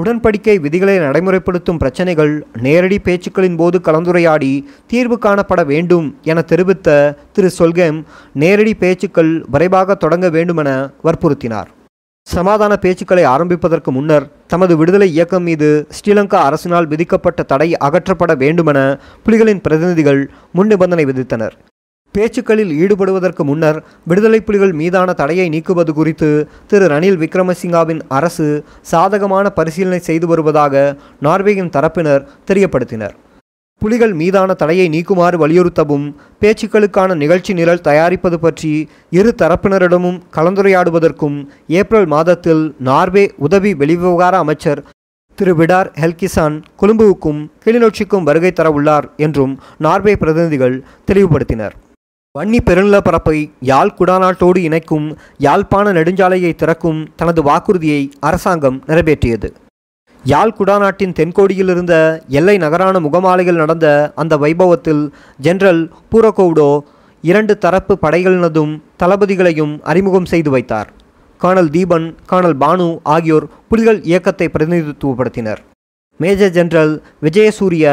உடன்படிக்கை 0.00 0.54
விதிகளை 0.64 0.94
நடைமுறைப்படுத்தும் 1.02 1.78
பிரச்சினைகள் 1.82 2.32
நேரடி 2.64 2.96
பேச்சுக்களின் 3.06 3.54
போது 3.60 3.76
கலந்துரையாடி 3.86 4.50
தீர்வு 4.90 5.16
காணப்பட 5.24 5.60
வேண்டும் 5.70 6.08
என 6.30 6.42
தெரிவித்த 6.50 6.96
திரு. 7.36 7.50
சொல்கேம் 7.60 7.98
நேரடி 8.42 8.74
பேச்சுக்கள் 8.82 9.30
விரைவாக 9.54 9.96
தொடங்க 10.02 10.28
வேண்டுமென 10.36 10.70
வற்புறுத்தினார். 11.06 11.70
சமாதான 12.26 12.72
பேச்சுக்களை 12.82 13.24
ஆரம்பிப்பதற்கு 13.34 13.90
முன்னர் 13.96 14.26
தமது 14.52 14.76
விடுதலை 14.80 15.08
இயக்கம் 15.16 15.46
மீது 15.48 15.68
ஸ்ரீலங்கா 15.96 16.38
அரசினால் 16.48 16.90
விதிக்கப்பட்ட 16.92 17.42
தடை 17.52 17.68
அகற்றப்பட 17.88 18.34
வேண்டுமென 18.42 18.78
புலிகளின் 19.24 19.64
பிரதிநிதிகள் 19.66 20.20
முன் 20.52 20.70
நிபந்தனை 20.72 21.06
விதித்தனர். 21.12 21.56
பேச்சுக்களில் 22.14 22.72
ஈடுபடுவதற்கு 22.82 23.42
முன்னர் 23.48 23.78
விடுதலை 24.10 24.40
புலிகள் 24.40 24.72
மீதான 24.80 25.12
தடையை 25.12 25.46
நீக்குவது 25.54 25.92
குறித்து 25.92 26.30
திரு 26.70 26.86
ரணில் 26.92 27.18
விக்ரமசிங்காவின் 27.22 28.00
அரசு 28.18 28.46
சாதகமான 28.92 29.50
பரிசீலனை 29.50 30.00
செய்து 30.08 30.26
வருவதாக 30.26 30.74
நார்வேயின் 31.26 31.72
தரப்பினர் 31.76 32.26
தெரியப்படுத்தினர். 32.50 33.14
புலிகள் 33.82 34.14
மீதான 34.20 34.50
தடையை 34.54 34.88
நீக்குமாறு 34.88 35.36
வலியுறுத்தவும் 35.42 36.06
பேச்சுக்களுக்கான 36.40 37.16
நிகழ்ச்சி 37.22 37.52
நிரல் 37.54 37.84
தயாரிப்பது 37.88 38.38
பற்றி 38.38 38.72
இரு 39.18 39.32
தரப்பினரிடமும் 39.42 40.18
கலந்துரையாடுவதற்கும் 40.36 41.38
ஏப்ரல் 41.80 42.06
மாதத்தில் 42.06 42.62
நார்வே 42.90 43.24
உதவி 43.46 43.72
வெளிவிவகார 43.80 44.36
அமைச்சர் 44.44 44.82
திரு 45.38 45.54
விடார் 45.56 45.88
ஹெல்கிசான் 46.02 46.54
கொழும்புவுக்கும் 46.80 47.40
கிளிநொச்சிக்கும் 47.64 48.28
வருகை 48.28 48.52
தரவுள்ளார் 48.54 49.08
என்றும் 49.16 49.54
நார்வே 49.78 50.14
பிரதிநிதிகள் 50.16 50.84
தெளிவுபடுத்தினர். 51.10 51.74
வன்னி 52.36 52.58
பெருநிலப்பரப்பை 52.68 53.36
யாழ் 53.68 53.92
குடாநாட்டோடு 53.98 54.60
இணைக்கும் 54.68 55.04
யாழ்ப்பாண 55.44 55.92
நெடுஞ்சாலையை 55.92 56.50
திறக்கும் 56.54 56.98
தனது 57.16 57.40
வாக்குறுதியை 57.42 58.00
அரசாங்கம் 58.20 58.78
நிறைவேற்றியது. 58.86 59.48
யாழ் 60.24 60.54
குடாநாட்டின் 60.58 61.14
தென்கோடியில் 61.18 61.70
இருந்த 61.70 61.94
எல்லை 62.38 62.56
நகரான 62.64 63.00
முகமாலையில் 63.00 63.60
நடந்த 63.62 63.86
அந்த 64.14 64.36
வைபவத்தில் 64.36 65.02
ஜெனரல் 65.38 65.82
பூரகோவ்டோ 66.12 66.68
இரண்டு 67.24 67.58
தரப்பு 67.58 67.96
படைகளினதும் 68.04 68.74
தளபதிகளையும் 69.02 69.74
அறிமுகம் 69.92 70.28
செய்து 70.32 70.50
வைத்தார். 70.50 70.90
கர்னல் 71.40 71.72
தீபன் 71.76 72.10
கர்னல் 72.32 72.58
பானு 72.64 72.90
ஆகியோர் 73.14 73.48
புலிகள் 73.68 74.02
இயக்கத்தை 74.02 74.48
பிரதிநிதித்துவப்படுத்தினர். 74.48 75.62
மேஜர் 76.20 76.54
ஜெனரல் 76.58 76.94
விஜயசூரிய 77.22 77.86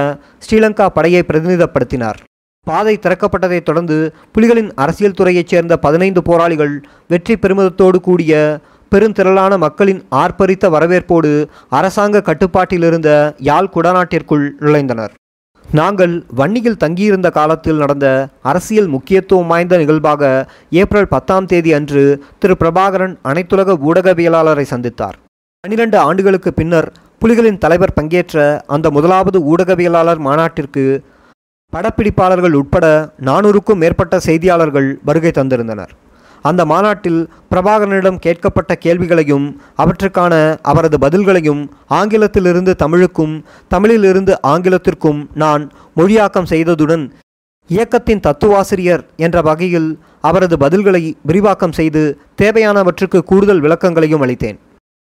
ஸ்ரீலங்கா 0.46 0.86
படையை 0.90 1.24
பிரதிநிதிப்படுத்தினார் 1.28 2.20
பாதை 2.70 3.00
திறக்கப்பட்டதைத் 3.02 3.68
தொடர்ந்து 3.70 3.96
புலிகளின் 4.34 4.70
அரசியல் 4.76 5.18
துறையைச் 5.18 5.50
சேர்ந்த 5.52 5.78
பதினைந்து 5.78 6.22
போராளிகள் 6.22 6.76
வெற்றி 7.08 7.36
பெருமிதத்தோடு 7.36 7.98
கூடிய 7.98 8.34
பெருந்திரளான 8.92 9.58
மக்களின் 9.58 10.00
ஆர்ப்பரித்த 10.12 10.70
வரவேற்போடு 10.70 11.32
அரசாங்க 11.70 12.22
கட்டுப்பாட்டில் 12.22 12.86
இருந்த 12.90 13.10
யாழ் 13.50 13.70
குடாநாட்டிற்குள் 13.76 14.46
நுழைந்தனர். 14.60 15.14
நாங்கள் 15.72 16.14
வன்னியில் 16.40 16.82
தங்கியிருந்த 16.84 17.30
காலத்தில் 17.30 17.82
நடந்த 17.84 18.08
அரசியல் 18.42 18.90
முக்கியத்துவம் 18.96 19.48
வாய்ந்த 19.48 19.78
நிகழ்வாக 19.78 20.24
ஏப்ரல் 20.82 21.12
பத்தாம் 21.14 21.46
தேதி 21.46 21.74
அன்று 21.74 22.04
திரு. 22.40 22.56
பிரபாகரன் 22.60 23.16
அனைத்துலக 23.24 23.76
ஊடகவியலாளரை 23.90 24.66
சந்தித்தார். 24.74 25.18
பனிரெண்டு 25.60 25.98
ஆண்டுகளுக்கு 25.98 26.54
பின்னர் 26.54 26.92
புலிகளின் 27.22 27.58
தலைவர் 27.58 27.94
பங்கேற்ற 27.94 28.64
அந்த 28.68 28.88
முதலாவது 28.92 29.40
ஊடகவியலாளர் 29.52 30.22
மாநாட்டிற்கு 30.28 30.86
படப்பிடிப்பாளர்கள் 31.74 32.56
உட்பட 32.60 32.86
நானூறுக்கும் 33.28 33.82
மேற்பட்ட 33.84 34.16
செய்தியாளர்கள் 34.26 34.90
வருகை 35.08 35.32
தந்திருந்தனர். 35.36 35.94
அந்த 36.42 36.62
மாநாட்டில் 36.66 37.20
பிரபாகரனிடம் 37.52 38.20
கேட்கப்பட்ட 38.26 38.72
கேள்விகளையும் 38.76 39.46
அவற்றுக்கான 39.84 40.34
அவரது 40.62 40.98
பதில்களையும் 40.98 41.62
ஆங்கிலத்திலிருந்து 42.00 42.74
தமிழுக்கும் 42.84 43.36
தமிழிலிருந்து 43.74 44.34
ஆங்கிலத்திற்கும் 44.54 45.22
நான் 45.44 45.64
மொழியாக்கம் 46.00 46.50
செய்ததுடன் 46.54 47.06
இயக்கத்தின் 47.70 48.24
தத்துவாசிரியர் 48.28 49.04
என்ற 49.16 49.38
வகையில் 49.42 49.90
அவரது 50.30 50.58
பதில்களை 50.58 51.04
விரிவாக்கம் 51.30 51.72
செய்து 51.72 52.04
தேவையானவற்றுக்கு 52.42 53.20
கூடுதல் 53.32 53.64
விளக்கங்களையும் 53.66 54.24
அளித்தேன். 54.26 54.58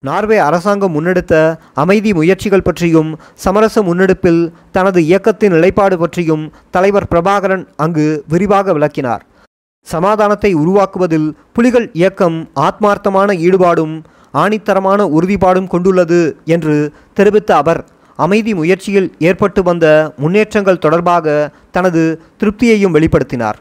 நார்வே 0.07 0.37
அரசாங்கம் 0.39 0.93
முன்னெடுத்த 0.95 1.35
அமைதி 1.83 2.11
முயற்சிகள் 2.19 2.65
பற்றியும் 2.67 3.09
சமரச 3.45 3.83
முன்னெடுப்பில் 3.83 4.39
தனது 4.77 5.01
இயக்கத்தின் 5.09 5.53
நிலைப்பாடு 5.55 5.97
பற்றியும் 5.99 6.45
தலைவர் 6.71 7.09
பிரபாகரன் 7.13 7.65
அங்கு 7.85 8.07
விரிவாக 8.33 8.73
விளக்கினார். 8.77 9.23
சமாதானத்தை 9.87 10.51
உருவாக்குவதில் 10.63 11.29
புலிகள் 11.53 11.89
இயக்கம் 12.01 12.39
ஆத்மார்த்தமான 12.67 13.39
ஈடுபாடும் 13.47 13.95
ஆணித்தரமான 14.35 15.03
உறுதிப்பாடும் 15.17 15.71
கொண்டுள்ளது 15.75 16.23
என்று 16.57 16.77
தெரிவித்த 17.21 17.51
அவர் 17.57 17.81
அமைதி 18.19 18.55
முயற்சியில் 18.55 19.13
ஏற்பட்டு 19.29 19.63
வந்த 19.63 19.87
முன்னேற்றங்கள் 20.23 20.85
தொடர்பாக 20.85 21.27
தனது 21.77 22.03
திருப்தியையும் 22.41 22.95
வெளிப்படுத்தினார். 22.97 23.59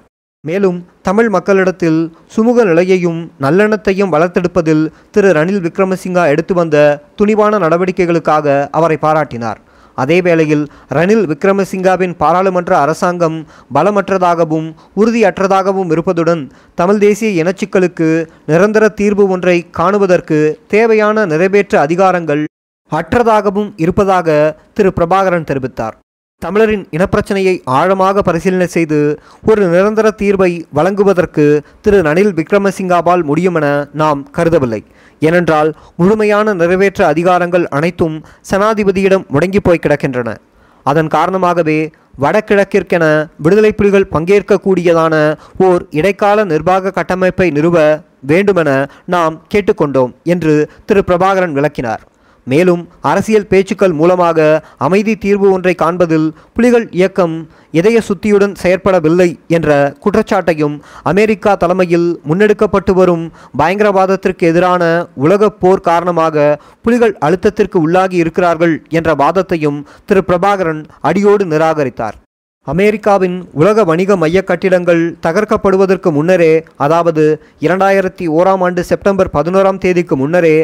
மேலும் 0.50 0.80
தமிழ் 1.08 1.30
மக்களிடத்தில் 1.36 2.00
சுமூக 2.36 2.66
நிலையையும் 2.72 3.22
நல்லெண்ணத்தையும் 3.46 4.14
வளர்த்தெடுப்பதில் 4.16 4.84
திரு 5.16 5.32
ரணில் 5.38 5.64
விக்ரமசிங்கா 5.68 6.26
எடுத்து 6.34 6.54
வந்த 6.60 6.78
துணிவான 7.22 7.60
நடவடிக்கைகளுக்காக 7.66 8.58
அவரை 8.80 8.98
பாராட்டினார். 9.06 9.62
அதே 9.98 10.18
வேளையில் 10.26 10.64
ரணில் 10.96 11.24
விக்ரமசிங்காவின் 11.30 12.14
பாராளுமன்ற 12.22 12.72
அரசாங்கம் 12.84 13.38
பலமற்றதாகவும் 13.76 14.68
உறுதியற்றதாகவும் 15.02 15.92
இருப்பதுடன் 15.96 16.44
தமிழ் 16.82 17.02
தேசிய 17.06 17.30
இனச்சிக்கலுக்கு 17.44 18.10
நிரந்தர 18.52 18.90
தீர்வு 19.00 19.26
ஒன்றை 19.36 19.58
காணுவதற்கு 19.80 20.40
தேவையான 20.76 21.26
நிறைவேற்ற 21.32 21.74
அதிகாரங்கள் 21.86 22.44
அற்றதாகவும் 22.92 23.72
இருப்பதாக 23.86 24.28
திரு 24.78 24.92
பிரபாகரன் 24.98 25.50
தெரிவித்தார். 25.52 25.96
தமிழரின் 26.44 26.84
இனப்பிரச்சனையை 26.96 27.54
ஆழமாக 27.78 28.22
பரிசீலனை 28.26 28.66
செய்து 28.74 28.98
ஒரு 29.50 29.62
நிரந்தர 29.72 30.08
தீர்வை 30.20 30.50
வழங்குவதற்கு 30.78 31.46
திரு 31.86 32.00
ரணில் 32.08 32.34
விக்ரமசிங்காவால் 32.40 33.24
முடியுமென 33.30 33.66
நாம் 34.02 34.20
கருதவில்லை. 34.36 34.80
ஏனென்றால் 35.28 35.70
முழுமையான 36.00 36.54
நிறைவேற்ற 36.60 37.02
அதிகாரங்கள் 37.14 37.66
அனைத்தும் 37.78 38.18
சனாதிபதியிடம் 38.52 39.26
முடங்கி 39.36 39.62
போய் 39.68 39.82
கிடக்கின்றன. 39.86 40.36
அதன் 40.86 41.10
காரணமாகவே 41.16 41.80
வடகிழக்கிற்கென 42.26 43.06
விடுதலை 43.46 43.72
புலிகள் 43.80 44.12
பங்கேற்கக்கூடியதான 44.16 45.16
ஓர் 45.70 45.82
இடைக்கால 46.02 46.46
நிர்வாக 46.54 46.94
கட்டமைப்பை 47.00 47.48
நிறுவ 47.58 47.88
வேண்டுமென 48.34 48.70
நாம் 49.16 49.36
கேட்டுக்கொண்டோம் 49.56 50.14
என்று 50.36 50.54
திரு 50.86 51.04
பிரபாகரன் 51.10 51.58
விளக்கினார். 51.58 52.04
மேலும் 52.48 52.84
அரசியல் 53.02 53.48
பேச்சுக்கள் 53.48 53.94
மூலமாக 53.94 54.48
அமைதி 54.78 55.14
தீர்வு 55.16 55.48
ஒன்றை 55.52 55.74
காண்பதில் 55.76 56.28
புலிகள் 56.54 56.88
இயக்கம் 56.92 57.36
இதய 57.72 57.98
சுத்தியுடன் 58.08 58.56
செயற்படவில்லை 58.64 59.30
என்ற 59.48 59.70
குற்றச்சாட்டையும் 60.04 60.76
அமெரிக்கா 61.04 61.54
தலைமையில் 61.56 62.08
முன்னெடுக்கப்பட்டு 62.30 62.94
வரும் 62.94 63.26
பயங்கரவாதத்திற்கு 63.58 64.46
எதிரான 64.52 64.84
உலகப் 65.16 65.60
போர் 65.60 65.86
காரணமாக 65.90 66.48
புலிகள் 66.82 67.18
அழுத்தத்திற்கு 67.26 67.80
உள்ளாகி 67.80 68.18
இருக்கிறார்கள் 68.18 68.78
என்ற 68.90 69.16
வாதத்தையும் 69.16 69.82
திரு 70.06 70.24
பிரபாகரன் 70.28 70.82
அடியோடு 71.02 71.46
நிராகரித்தார். 71.46 72.18
அமெரிக்காவின் 72.68 73.36
உலக 73.54 73.84
வணிக 73.84 74.16
மைய 74.16 74.40
கட்டிடங்கள் 74.44 75.04
தகர்க்கப்படுவதற்கு 75.26 76.10
முன்னரே 76.12 76.50
அதாவது 76.78 77.24
இரண்டாயிரத்தி 77.60 78.26
ஓராம் 78.30 78.64
ஆண்டு 78.64 78.82
செப்டம்பர் 78.84 79.30
பதினோராம் 79.34 79.78
தேதிக்கு 79.78 80.16
முன்னரே 80.16 80.56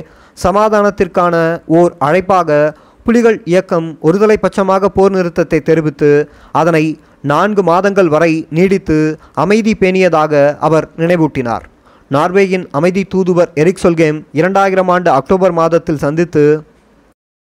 சமாதானத்திற்கான 0.43 1.36
ஓர் 1.80 1.93
அழைப்பாக 2.00 2.58
புலிகள் 3.06 3.38
இயக்கம் 3.52 3.88
ஒருதலை 4.08 4.38
பட்சமாக 4.41 4.89
போர் 4.98 5.12
நிறுத்தத்தை 5.12 5.60
தெரிவித்து 5.62 6.10
அதனை 6.52 6.84
நான்கு 7.32 7.63
மாதங்கள் 7.63 8.08
வரை 8.08 8.34
நீடித்து 8.50 8.98
அமைதி 9.43 9.74
பேணியதாக 9.80 10.34
அவர் 10.67 10.88
நினைவூட்டினார். 10.98 11.65
நார்வேயின் 12.12 12.65
அமைதி 12.78 13.04
தூதுவர் 13.13 13.52
எரிக் 13.62 13.82
சொல்கேம் 13.84 14.17
இரண்டாயிரம் 14.32 14.88
ஆண்டு 14.88 15.10
அக்டோபர் 15.10 15.56
மாதத்தில் 15.60 16.02
சந்தித்து 16.06 16.43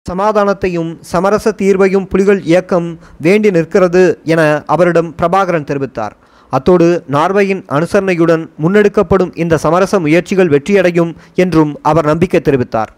சமாதானத்தையும் 0.07 0.91
சமரச 1.11 1.53
தீர்வையும் 1.63 2.09
புலிகள் 2.13 2.41
இயக்கம் 2.51 2.89
வேண்டி 3.27 3.51
நிற்கிறது 3.51 4.03
என 4.25 4.43
அவரிடம் 4.67 5.11
பிரபாகரன் 5.19 5.69
தெரிவித்தார். 5.71 6.15
அத்தோடு 6.57 6.87
நார்வேயின் 7.15 7.63
அனுசரணையுடன் 7.77 8.45
முன்னெடுக்கப்படும் 8.63 9.35
இந்த 9.43 9.59
சமரச 9.65 10.01
முயற்சிகள் 10.01 10.53
வெற்றியடையும் 10.55 11.13
என்றும் 11.35 11.73
அவர் 11.83 12.09
நம்பிக்கை 12.11 12.41
தெரிவித்தார். 12.45 12.91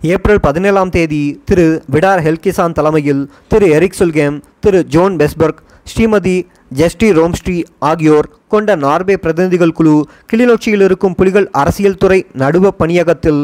ஏப்ரல் 0.00 0.40
பதினேழாம் 0.40 0.92
தேதி 0.96 1.22
திரு 1.44 1.66
விடார் 1.94 2.22
ஹெல்கிசான் 2.26 2.76
தலைமையில் 2.78 3.22
Thiru 3.48 3.66
Erik 3.70 3.98
Solheim 3.98 4.36
Thiru 4.60 4.78
Jon 4.86 5.16
Westborg 5.16 5.60
Shrimati 5.90 6.36
zesty 6.78 7.08
ரோம்ஸ்ட்ரி 7.18 7.56
ஆகியோர் 7.90 8.28
கொண்ட 8.48 8.76
நார்வே 8.84 9.16
பிரதிநிதிகள் 9.16 9.76
குழு 9.78 9.94
கிளிநொச்சியில் 10.32 10.84
இருக்கும் 10.88 11.14
புலிகள் 11.14 11.48
அரசியல் 11.62 12.00
துறை 12.02 12.20
நடுவ 12.42 12.70
பணியகத்தில் 12.82 13.42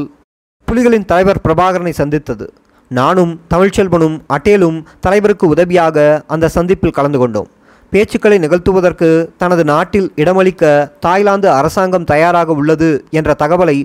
புலிகளின் 0.69 1.09
தலைவர் 1.13 1.43
பிரபாகரனை 1.45 1.95
சந்தித்தது. 2.01 2.47
நானும் 2.91 3.33
தமிழ்ச்செல்வனும் 3.51 4.17
அட்டேலும் 4.35 4.79
தலைவருக்கு 5.01 5.47
உதவியாக 5.49 6.25
அந்த 6.27 6.49
சந்திப்பில் 6.49 6.97
கலந்து 6.99 7.19
கொண்டோம். 7.19 7.49
பேச்சுக்களை 7.93 8.39
நிகழ்த்துவதற்கு 8.45 9.09
தனது 9.43 9.65
நாட்டில் 9.73 10.09
இடமளிக்க 10.23 10.65
தாய்லாந்து 11.01 11.49
அரசாங்கம் 11.51 12.09
தயாராக 12.13 12.53
உள்ளது 12.61 12.91
என்ற 13.11 13.37
தகவலை 13.43 13.77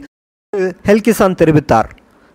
ஹெல்கிசான் 0.88 1.40
தெரிவித்தார். 1.42 1.90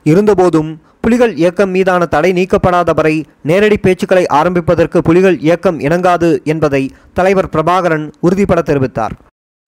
இருந்தபோதும் 0.06 0.70
புலிகள் 1.04 1.34
இயக்கம் 1.40 1.70
மீதான 1.70 2.06
தடை 2.14 2.30
நீக்கப்படாத 2.32 2.90
வரை 2.94 3.14
நேரடி 3.48 3.76
பேச்சுக்களை 3.82 4.24
ஆரம்பிப்பதற்கு 4.38 4.98
புலிகள் 5.08 5.36
இயக்கம் 5.46 5.78
இணங்காது 5.80 6.30
என்பதை 6.52 6.82
தலைவர் 7.18 7.52
பிரபாகரன் 7.54 8.06
உறுதிபட 8.20 8.62
தெரிவித்தார். 8.70 9.14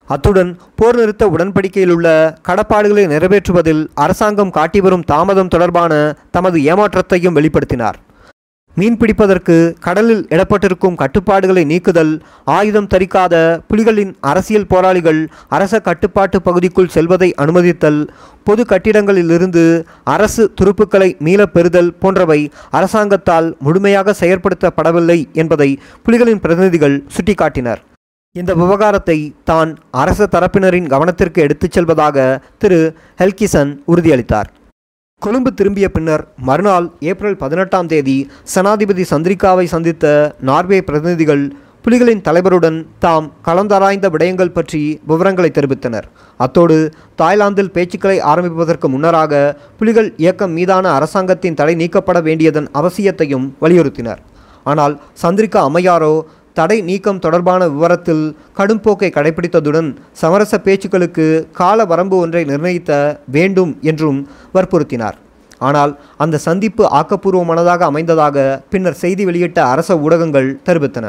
அத்துடன் 0.07 0.51
போர் 0.75 0.97
நிறுத்த 0.99 1.23
உடன்படிக்கையில் 1.27 1.93
உள்ள 1.95 2.07
கடப்பாடுகளை 2.47 3.03
நிறைவேற்றுவதில் 3.13 3.83
அரசாங்கம் 4.03 4.53
காட்டி 4.57 4.79
வரும் 4.81 5.07
தாமதம் 5.11 5.51
தொடர்பான 5.53 5.93
தமது 6.31 6.59
ஏமாற்றத்தையும் 6.71 7.37
வெளிப்படுத்தினார். 7.37 7.97
மீன் 8.79 8.97
பிடிப்பதற்கு 8.97 9.55
கடலில் 9.79 10.21
இடப்பட்டிருக்கும் 10.29 10.95
கட்டுப்பாடுகளை 10.95 11.63
நீக்குதல் 11.63 12.11
ஆயுதம் 12.45 12.87
தரிக்காத 12.87 13.35
புலிகளின் 13.71 14.13
அரசியல் 14.31 14.67
போராளிகள் 14.67 15.21
அரச 15.49 15.79
கட்டுப்பாட்டு 15.79 16.37
பகுதிக்குள் 16.41 16.93
செல்வதை 16.95 17.29
அனுமதித்தல் 17.37 17.99
பொது 18.43 18.63
கட்டிடங்களிலிருந்து 18.69 19.63
அரசு 20.03 20.43
துருப்புக்களை 20.61 21.09
மீளப் 21.19 21.53
பெறுதல் 21.53 21.91
போன்றவை 21.93 22.39
அரசாங்கத்தால் 22.71 23.49
முழுமையாக 23.59 24.15
செயற்படுத்தப்படவில்லை 24.19 25.19
என்பதை 25.33 25.69
புலிகளின் 26.05 26.43
பிரதிநிதிகள் 26.45 26.97
சுட்டிக்காட்டினர். 27.15 27.81
இந்த 28.35 28.53
விவகாரத்தை 28.53 29.19
தான் 29.43 29.71
அரச 30.03 30.27
தரப்பினரின் 30.31 30.87
கவனத்திற்கு 30.87 31.41
எடுத்துச் 31.45 31.71
செல்வதாக 31.71 32.17
திரு. 32.57 32.81
ஹெல்கிசன் 33.17 33.73
உறுதியளித்தார். 33.87 34.49
கொழும்பு 35.23 35.51
திரும்பிய 35.59 35.87
பின்னர் 35.91 36.21
மறுநாள் 36.47 36.85
ஏப்ரல் 37.11 37.35
பதினெட்டாம் 37.41 37.87
தேதி 37.91 38.15
சனாதிபதி 38.53 39.03
சந்திரிகாவை 39.09 39.65
சந்தித்த 39.73 40.05
நார்வே 40.49 40.79
பிரதிநிதிகள் 40.81 41.43
புலிகளின் 41.85 42.21
தலைவருடன் 42.27 42.77
தாம் 43.03 43.27
கலந்தாராய்ந்த 43.47 44.07
விடயங்கள் 44.13 44.53
பற்றி 44.57 44.81
விவரங்களை 45.09 45.49
தெரிவித்தனர். 45.57 46.07
அத்தோடு 46.39 46.77
தாய்லாந்தில் 47.21 47.73
பேச்சுக்களை 47.75 48.17
ஆரம்பிப்பதற்கு 48.31 48.89
முன்னராக 48.95 49.41
புலிகள் 49.81 50.09
இயக்கம் 50.23 50.55
மீதான 50.59 50.85
அரசாங்கத்தின் 50.97 51.59
தடை 51.61 51.75
நீக்கப்பட 51.81 52.21
வேண்டியதன் 52.29 52.69
அவசியத்தையும் 52.81 53.47
வலியுறுத்தினர். 53.63 54.21
ஆனால் 54.71 54.95
சந்திரிகா 55.23 55.59
அம்மையாரோ 55.67 56.13
தடை 56.59 56.77
நீக்கம் 56.89 57.23
தொடர்பான 57.25 57.61
விவரத்தில் 57.73 58.23
கடும் 58.59 58.83
போக்கை 58.85 59.09
கடைபிடித்ததுடன் 59.15 59.89
சமரச 60.21 60.61
பேச்சுக்களுக்கு 60.67 61.25
கால 61.59 61.85
வரம்பு 61.93 62.17
ஒன்றை 62.25 62.43
நிர்ணயித்த 62.51 62.91
வேண்டும் 63.37 63.73
என்றும் 63.91 64.19
வற்புறுத்தினார். 64.57 65.17
ஆனால் 65.67 65.93
அந்த 66.23 66.41
சந்திப்பு 66.47 66.83
ஆக்கப்பூர்வமானதாக 66.99 67.87
அமைந்ததாக 67.91 68.37
பின்னர் 68.73 69.01
செய்தி 69.01 69.23
வெளியிட்ட 69.29 69.59
அரச 69.71 69.97
ஊடகங்கள் 70.05 70.47
தெரிவித்தன. 70.67 71.07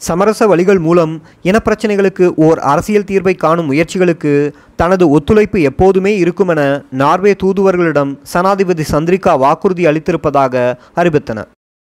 சமரச 0.00 0.46
வழிகள் 0.50 0.80
மூலம் 0.84 1.14
இனப்பிரச்சனைகளுக்கு 1.48 2.26
ஓர் 2.46 2.58
அரசியல் 2.72 3.06
தீர்வை 3.10 3.34
காணும் 3.42 3.68
முயற்சிகளுக்கு 3.70 4.32
தனது 4.80 5.04
ஒத்துழைப்பு 5.16 5.58
எப்போதுமே 5.70 6.12
இருக்குமென 6.24 6.60
நார்வே 7.00 7.32
தூதுவர்களிடம் 7.42 8.12
சனாதிபதி 8.32 8.86
சந்திரிகா 8.92 9.34
வாக்குறுதி 9.44 9.84
அளித்திருப்பதாக 9.90 10.54
அறிவித்தன. 11.02 11.44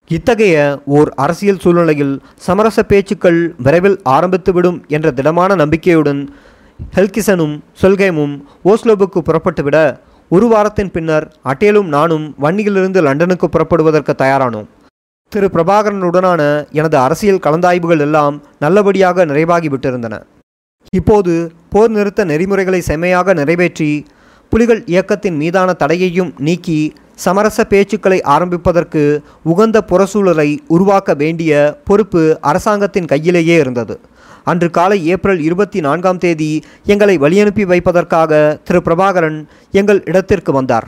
இத்தகைய 0.10 0.82
ஓர் 0.86 1.10
அரசியல் 1.16 1.60
சூழ்நிலையில் 1.60 2.14
சமரச 2.36 2.84
பேச்சுக்கள் 2.84 3.40
விரைவில் 3.58 3.98
ஆரம்பித்துவிடும் 4.10 4.78
என்ற 4.88 5.12
திடமான 5.12 5.56
நம்பிக்கையுடன் 5.56 6.22
ஹெல்கிசனும் 6.96 7.54
சொல்கேமும் 7.82 8.34
ஓஸ்லோவுக்கு 8.66 9.20
புறப்பட்டுவிட 9.20 9.78
ஒரு 10.32 10.48
வாரத்தின் 10.48 10.92
பின்னர் 10.92 11.26
அட்டேலும் 11.44 11.90
நானும் 11.96 12.36
வன்னியிலிருந்து 12.42 13.02
லண்டனுக்கு 13.02 13.50
புறப்படுவதற்கு 13.50 14.14
தயாரானோம். 14.18 14.68
திரு. 15.32 15.50
பிரபாகரனுடனான 15.54 16.42
எனது 16.72 16.98
அரசியல் 16.98 17.44
கலந்தாய்வுகள் 17.44 18.00
எல்லாம் 18.00 18.36
நல்லபடியாக 18.60 19.26
நிறைவாகிவிட்டிருந்தன. 19.26 20.16
இப்போது 20.94 21.52
போர் 21.70 21.90
நிறுத்த 21.90 22.26
நெறிமுறைகளை 22.26 22.82
செம்மையாக 22.82 23.34
நிறைவேற்றி 23.34 24.06
புலிகள் 24.50 24.82
இயக்கத்தின் 24.86 25.36
மீதான 25.36 25.76
தடையையும் 25.80 26.32
நீக்கி 26.38 26.94
சமரச 27.24 27.64
பேச்சுக்களை 27.70 28.18
ஆரம்பிப்பதற்கு 28.34 29.02
உகந்த 29.44 29.78
புறசூழலை 29.88 30.50
உருவாக்க 30.68 31.14
வேண்டிய 31.14 31.52
பொறுப்பு 31.86 32.22
அரசாங்கத்தின் 32.42 33.06
கையிலேயே 33.06 33.56
இருந்தது. 33.60 33.96
அன்று 34.44 34.70
காலை 34.70 35.08
ஏப்ரல் 35.08 35.42
இருபத்தி 35.48 35.80
நான்காம் 35.80 36.18
தேதி 36.18 36.52
எங்களை 36.86 37.16
வழியனுப்பி 37.18 37.66
வைப்பதற்காக 37.66 38.60
திரு. 38.64 38.82
பிரபாகரன் 38.86 39.40
எங்கள் 39.72 40.02
இடத்திற்கு 40.06 40.52
வந்தார். 40.52 40.88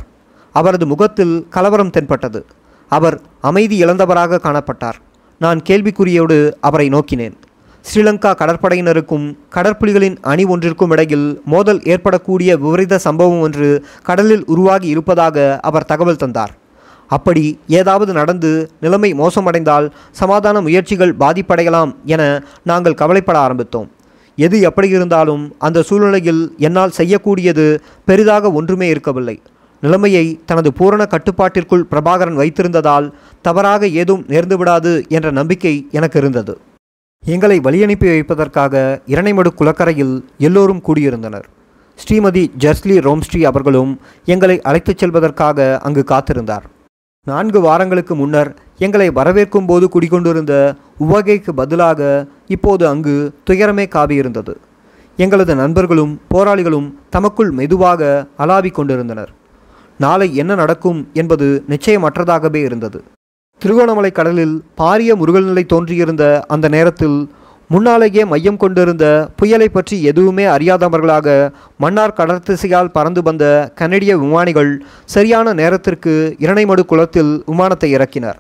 அவரது 0.56 0.86
முகத்தில் 0.86 1.36
கலவரம் 1.50 1.90
தென்பட்டது. 1.90 2.46
அவர் 2.90 3.18
அமைதி 3.42 3.78
இழந்தவராக 3.86 4.40
காணப்பட்டார். 4.44 4.98
நான் 5.40 5.60
கேள்விக்குறியோடு 5.70 6.40
அவரை 6.62 6.90
நோக்கினேன். 6.90 7.38
ஸ்ரீலங்கா 7.86 8.32
கடற்படையினருக்கும் 8.40 9.24
கடற்புலிகளின் 9.56 10.18
அணி 10.32 10.44
ஒன்றிற்கும் 10.54 10.92
இடையில் 10.96 11.26
மோதல் 11.54 11.80
ஏற்படக்கூடிய 11.94 12.50
விபரீத 12.64 13.00
சம்பவம் 13.06 13.42
ஒன்று 13.46 13.70
கடலில் 14.10 14.44
உருவாகி 14.54 14.88
இருப்பதாக 14.94 15.46
அவர் 15.70 15.88
தகவல் 15.92 16.22
தந்தார். 16.24 16.54
அப்படி 17.16 17.44
ஏதாவது 17.80 18.12
நடந்து 18.20 18.52
நிலைமை 18.86 19.12
மோசமடைந்தால் 19.22 19.88
சமாதான 20.22 20.62
முயற்சிகள் 20.68 21.14
பாதிப்படையலாம் 21.24 21.92
என 22.14 22.22
நாங்கள் 22.72 23.00
கவலைப்பட 23.02 23.38
ஆரம்பித்தோம். 23.46 23.90
எது 24.38 24.58
எப்படி 24.70 24.90
இருந்தாலும் 24.98 25.44
அந்த 25.68 25.86
சூழ்நிலையில் 25.90 26.44
என்னால் 26.68 26.98
செய்யக்கூடியது 27.00 27.68
பெரிதாக 28.10 28.52
ஒன்றுமே 28.60 28.90
இருக்கவில்லை. 28.96 29.38
நிலைமையை 29.84 30.26
தனது 30.50 30.70
பூரண 30.80 31.04
கட்டுப்பாட்டிற்குள் 31.14 31.88
பிரபாகரன் 31.92 32.42
வைத்திருந்ததால் 32.42 33.08
தவறாக 33.48 33.88
ஏதும் 34.02 34.26
நேர்ந்துவிடாது 34.34 34.94
என்ற 35.18 35.30
நம்பிக்கை 35.40 35.78
எனக்கு 36.00 36.20
இருந்தது. 36.24 36.54
எங்களை 37.26 37.60
வழியனுப்பி 37.60 38.08
வைப்பதற்காக 38.08 39.02
இரணைமடு 39.06 39.48
குளக்கரையில் 39.48 40.26
எல்லோரும் 40.38 40.82
கூடியிருந்தனர். 40.88 41.44
ஸ்ரீமதி 41.98 42.44
ஜெர்ஸ்லி 42.60 42.96
ரோம்ஸ்ட்ரீ 43.08 43.42
அவர்களும் 43.42 44.00
எங்களை 44.26 44.62
அழைத்துச் 44.62 45.04
செல்வதற்காக 45.04 45.78
அங்கு 45.78 46.04
காத்திருந்தார். 46.08 46.66
நான்கு 47.26 47.62
வாரங்களுக்கு 47.62 48.16
முன்னர் 48.16 48.56
எங்களை 48.78 49.10
வரவேற்கும் 49.10 49.68
போது 49.68 49.90
குடிகொண்டிருந்த 49.90 50.76
உவகைக்கு 50.98 51.54
பதிலாக 51.54 52.26
இப்போது 52.48 52.88
அங்கு 52.88 53.34
துயரமே 53.50 53.86
காவியிருந்தது. 53.96 54.56
எங்களது 55.18 55.56
நண்பர்களும் 55.56 56.22
போராளிகளும் 56.30 56.94
தமக்குள் 57.10 57.52
மெதுவாக 57.52 58.26
அலாவிக் 58.38 58.78
கொண்டிருந்தனர். 58.80 59.30
நாளை 59.98 60.36
என்ன 60.36 60.56
நடக்கும் 60.56 61.10
என்பது 61.14 61.64
நிச்சயமற்றதாகவே 61.70 62.56
இருந்தது. 62.56 63.04
திருகோணமலை 63.64 64.10
கடலில் 64.12 64.54
பாரிய 64.80 65.16
முருகல்நிலை 65.16 65.64
தோன்றியிருந்த 65.66 66.26
அந்த 66.54 66.66
நேரத்தில் 66.76 67.18
முன்னாலேயே 67.70 68.24
மையம் 68.32 68.58
கொண்டிருந்த 68.62 69.06
புயலை 69.40 69.68
பற்றி 69.70 69.96
எதுவுமே 70.12 70.46
அறியாதவர்களாக 70.54 71.28
மன்னார் 71.84 72.16
கடற்திசையால் 72.20 72.94
பறந்து 72.96 73.22
வந்த 73.28 73.46
கனடிய 73.80 74.14
விமானிகள் 74.24 74.72
சரியான 75.16 75.54
நேரத்திற்கு 75.62 76.14
இரணைமடு 76.46 76.86
குளத்தில் 76.92 77.32
விமானத்தை 77.52 77.90
இறக்கினர். 77.98 78.40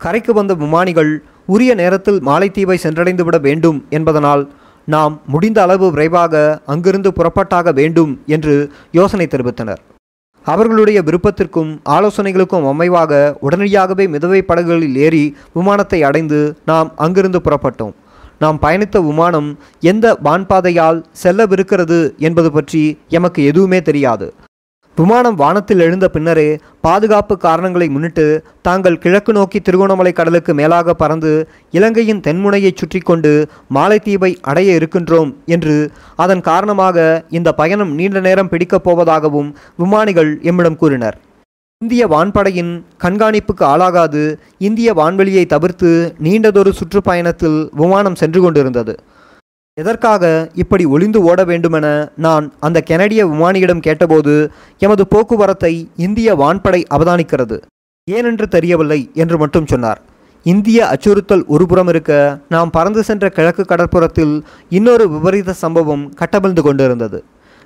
கரைக்கு 0.00 0.34
வந்த 0.38 0.54
விமானிகள் 0.54 1.12
உரிய 1.54 1.74
நேரத்தில் 1.82 2.20
மாலைத்தீவை 2.28 2.78
சென்றடைந்துவிட 2.86 3.38
வேண்டும் 3.40 3.78
என்பதனால் 3.98 4.44
நாம் 4.88 5.14
முடிந்த 5.34 5.58
அளவு 5.62 5.86
விரைவாக 5.94 6.42
அங்கிருந்து 6.74 7.12
புறப்பட்டாக 7.18 7.72
வேண்டும் 7.80 8.12
என்று 8.36 8.56
யோசனை 8.98 9.28
தெரிவித்தனர். 9.28 9.80
அவர்களுடைய 10.44 11.02
விருப்பத்திற்கும் 11.02 11.80
ஆலோசனைகளுக்கும் 11.84 12.66
அமைவாக 12.72 13.34
உடனடியாகவே 13.40 14.06
மிதவை 14.06 14.40
படகுகளில் 14.40 14.96
ஏறி 14.96 15.36
விமானத்தை 15.52 16.02
அடைந்து 16.02 16.56
நாம் 16.64 16.92
அங்கிருந்து 16.96 17.40
புறப்பட்டோம். 17.44 17.94
நாம் 18.38 18.58
பயணித்த 18.62 19.06
விமானம் 19.06 19.58
எந்த 19.80 20.18
வான்பாதையால் 20.24 21.04
செல்லவிருக்கிறது 21.22 22.16
என்பது 22.16 22.52
பற்றி 22.52 22.98
எமக்கு 23.08 23.44
எதுவுமே 23.44 23.82
தெரியாது. 23.82 24.34
விமானம் 25.00 25.36
வானத்தில் 25.40 25.82
எழுந்த 25.84 26.06
பின்னரே 26.08 26.46
பாதுகாப்பு 26.80 27.34
காரணங்களை 27.44 27.86
முன்னிட்டு 27.88 28.24
தாங்கள் 28.66 28.98
கிழக்கு 28.98 29.32
நோக்கி 29.32 29.58
திருகோணமலை 29.60 30.12
கடலுக்கு 30.12 30.52
மேலாக 30.54 30.94
பறந்து 30.94 31.30
இலங்கையின் 31.76 32.22
தென்முனையை 32.26 32.72
சுற்றி 32.74 33.00
கொண்டு 33.00 33.32
மாலைத்தீவை 33.76 34.30
அடைய 34.50 34.78
இருக்கின்றோம் 34.78 35.30
என்று 35.46 35.76
அதன் 36.24 36.42
காரணமாக 36.48 37.06
இந்த 37.38 37.52
பயணம் 37.52 37.92
நீண்ட 37.98 38.20
நேரம் 38.20 38.50
பிடிக்கப் 38.54 38.86
போவதாகவும் 38.88 39.50
விமானிகள் 39.82 40.32
எம்மிடம் 40.50 40.80
கூறினர். 40.82 41.16
இந்திய 41.82 42.04
வான்படையின் 42.06 42.72
கண்காணிப்புக்கு 43.04 43.64
ஆளாகாது 43.72 44.24
இந்திய 44.68 44.92
வான்வெளியை 45.00 45.46
தவிர்த்து 45.46 45.90
நீண்டதொரு 46.26 46.72
சுற்றுப்பயணத்தில் 46.80 47.58
விமானம் 47.82 48.20
சென்று 48.22 48.42
கொண்டிருந்தது. 48.42 48.94
எதற்காக 49.80 50.24
இப்படி 50.62 50.84
ஒளிந்து 50.94 51.20
ஓட 51.30 51.40
வேண்டுமென 51.50 51.86
நான் 52.26 52.46
அந்த 52.66 52.78
கெனடிய 52.90 53.20
விமானியிடம் 53.32 53.84
கேட்டபோது 53.86 54.34
எமது 54.84 55.04
போக்குவரத்தை 55.12 55.72
இந்திய 56.06 56.34
வான்படை 56.42 56.80
அவதானிக்கிறது. 56.96 57.58
ஏனென்று 58.08 58.46
தெரியவில்லை 58.56 59.00
என்று 59.22 59.36
மட்டும் 59.42 59.68
சொன்னார். 59.72 60.00
இந்திய 60.46 60.78
அச்சுறுத்தல் 60.92 61.44
ஒருபுறம் 61.54 61.90
இருக்க 61.92 62.12
நாம் 62.54 62.70
பறந்து 62.76 63.02
சென்ற 63.08 63.24
கிழக்கு 63.36 63.64
கடற்புறத்தில் 63.72 64.34
இன்னொரு 64.78 65.06
விபரீத 65.14 65.54
சம்பவம் 65.64 66.04
கட்டமிழ்ந்து 66.20 66.62
கொண்டிருந்தது. 66.66 67.18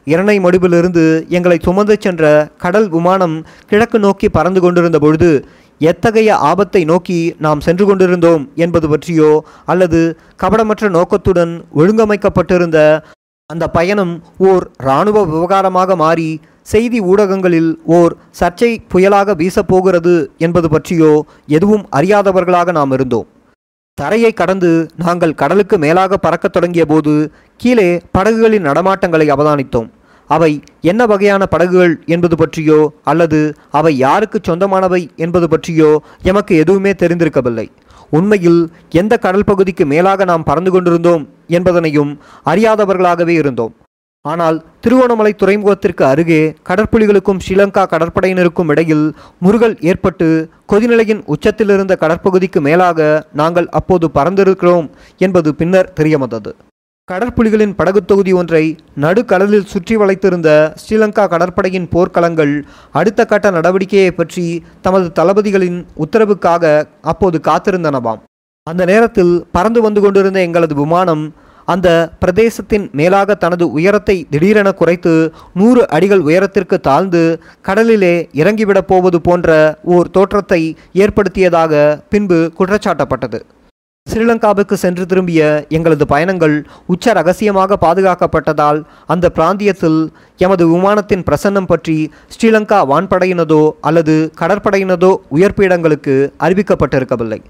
இரணை 0.06 0.34
மடிப்பிலிருந்து 0.44 1.02
எங்களை 1.36 1.58
சுமந்து 1.66 1.94
சென்ற 2.04 2.32
கடல் 2.64 2.88
விமானம் 2.94 3.36
கிழக்கு 3.70 3.98
நோக்கி 4.06 4.28
பறந்து 4.36 4.60
கொண்டிருந்த 4.64 4.98
பொழுது 5.04 5.30
எத்தகைய 5.78 6.36
ஆபத்தை 6.36 6.84
நோக்கி 6.84 7.34
நாம் 7.38 7.60
சென்று 7.60 7.86
கொண்டிருந்தோம் 7.86 8.50
என்பது 8.54 8.88
பற்றியோ 8.88 9.44
அல்லது 9.66 10.18
கபடமற்ற 10.42 10.88
நோக்கத்துடன் 10.88 11.64
ஒழுங்கமைக்கப்பட்டிருந்த 11.76 13.02
அந்த 13.46 13.68
பயணம் 13.68 14.22
ஓர் 14.38 14.70
இராணுவ 14.78 15.24
விவகாரமாக 15.24 15.96
மாறி 15.96 16.40
செய்தி 16.62 17.00
ஊடகங்களில் 17.00 17.78
ஓர் 17.84 18.16
சர்ச்சை 18.40 18.78
புயலாக 18.92 19.34
வீசப்போகிறது 19.34 20.26
என்பது 20.38 20.68
பற்றியோ 20.68 21.24
எதுவும் 21.46 21.84
அறியாதவர்களாக 21.92 22.72
நாம் 22.72 22.90
இருந்தோம். 22.90 23.26
தரையை 23.94 24.32
கடந்து 24.32 24.88
நாங்கள் 24.96 25.34
கடலுக்கு 25.34 25.78
மேலாக 25.78 26.16
பறக்கத் 26.16 26.52
தொடங்கிய 26.52 26.86
போது 26.86 27.32
கீழே 27.56 28.00
படகுகளின் 28.18 28.66
நடமாட்டங்களை 28.66 29.26
அவதானித்தோம். 29.30 29.90
அவை 30.34 30.52
என்ன 30.90 31.02
வகையான 31.12 31.42
படகுகள் 31.54 31.94
என்பது 32.14 32.36
பற்றியோ 32.42 32.80
அல்லது 33.10 33.40
அவை 33.78 33.92
யாருக்கு 34.06 34.40
சொந்தமானவை 34.48 35.02
என்பது 35.24 35.48
பற்றியோ 35.54 35.90
எமக்கு 36.30 36.54
எதுவுமே 36.64 36.92
தெரிந்திருக்கவில்லை. 37.02 37.66
உண்மையில் 38.18 38.60
எந்த 39.00 39.14
கடல் 39.24 39.48
பகுதிக்கு 39.50 39.84
மேலாக 39.92 40.24
நாம் 40.30 40.48
பறந்து 40.50 40.70
கொண்டிருந்தோம் 40.74 41.24
என்பதனையும் 41.56 42.12
அறியாதவர்களாகவே 42.52 43.34
இருந்தோம். 43.42 43.74
ஆனால் 44.24 44.58
திருவோணமலை 44.84 45.32
துறைமுகத்திற்கு 45.40 46.02
அருகே 46.10 46.38
கடற்புலிகளுக்கும் 46.68 47.40
ஸ்ரீலங்கா 47.44 47.82
கடற்படையினருக்கும் 47.92 48.70
இடையில் 48.72 49.04
முருகல் 49.44 49.76
ஏற்பட்டு 49.90 50.28
கொதிநிலையின் 50.72 51.22
உச்சத்தில் 51.34 51.72
இருந்த 51.74 51.94
கடற்பகுதிக்கு 52.02 52.60
மேலாக 52.68 53.08
நாங்கள் 53.40 53.68
அப்போது 53.80 54.08
பறந்திருக்கிறோம் 54.14 54.86
என்பது 55.26 55.52
பின்னர் 55.60 55.92
தெரியவந்தது. 56.00 56.52
கடற்புலிகளின் 57.10 57.74
படகு 57.78 58.00
தொகுதி 58.10 58.32
ஒன்றை 58.40 58.62
நடுக்கடலில் 59.02 59.66
சுற்றி 59.72 59.94
வளைத்திருந்த 60.00 60.50
ஸ்ரீலங்கா 60.82 61.24
கடற்படையின் 61.32 61.88
போர்க்களங்கள் 61.94 62.52
அடுத்த 62.98 63.26
கட்ட 63.32 63.50
நடவடிக்கையை 63.56 64.12
பற்றி 64.20 64.44
தமது 64.86 65.08
தளபதிகளின் 65.18 65.76
உத்தரவுக்காக 66.04 66.64
அப்போது 67.12 67.38
காத்திருந்தனவாம். 67.48 68.20
அந்த 68.66 68.82
நேரத்தில் 68.92 69.34
பறந்து 69.56 69.80
வந்து 69.86 70.02
கொண்டிருந்த 70.04 70.40
எங்களது 70.48 70.76
விமானம் 70.80 71.24
அந்த 71.68 71.88
பிரதேசத்தின் 72.22 72.86
மேலாக 73.00 73.36
தனது 73.44 73.66
உயரத்தை 73.78 74.16
திடீரென 74.34 74.72
குறைத்து 74.80 75.12
நூறு 75.60 75.82
அடிகள் 75.96 76.22
உயரத்திற்கு 76.28 76.78
தாழ்ந்து 76.88 77.22
கடலிலே 77.68 78.14
இறங்கிவிடப் 78.42 78.90
போவது 78.92 79.20
போன்ற 79.28 79.58
ஓர் 79.96 80.10
தோற்றத்தை 80.10 80.62
ஏற்படுத்தியதாக 81.04 81.84
பின்பு 82.14 82.38
குற்றச்சாட்டப்பட்டது. 82.58 83.40
ஸ்ரீலங்காவுக்கு 84.12 84.76
சென்று 84.80 85.04
திரும்பிய 85.10 85.42
எங்களது 85.76 86.04
பயணங்கள் 86.10 86.54
உச்ச 86.92 87.12
ரகசியமாக 87.18 87.76
பாதுகாக்கப்பட்டதால் 87.84 88.78
அந்த 89.12 89.26
பிராந்தியத்தில் 89.36 89.98
எமது 90.44 90.64
விமானத்தின் 90.72 91.24
பிரசன்னம் 91.28 91.68
பற்றி 91.70 91.96
ஸ்ரீலங்கா 92.34 92.78
வான்படையினதோ 92.90 93.60
அல்லது 93.88 94.14
கடற்படையினதோ 94.40 95.10
உயர்பீடங்களுக்கு 95.36 96.14
அறிவிக்கப்பட்டிருக்கவில்லை. 96.46 97.40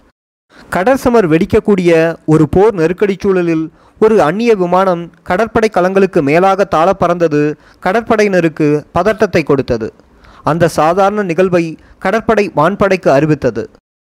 கடற்சமர் 0.77 1.31
வெடிக்கக்கூடிய 1.33 1.93
ஒரு 2.35 2.47
போர் 2.57 2.75
நெருக்கடி 2.81 3.19
சூழலில் 3.23 3.65
ஒரு 4.01 4.17
அந்நிய 4.29 4.55
விமானம் 4.65 5.05
கடற்படை 5.31 5.71
களங்களுக்கு 5.77 6.23
மேலாக 6.31 6.71
தாழ 6.77 6.89
பறந்தது 7.03 7.45
கடற்படையினருக்கு 7.87 8.69
பதட்டத்தை 8.99 9.45
கொடுத்தது. 9.51 9.89
அந்த 10.51 10.75
சாதாரண 10.81 11.23
நிகழ்வை 11.31 11.65
கடற்படை 12.07 12.47
வான்படைக்கு 12.61 13.11
அறிவித்தது. 13.19 13.65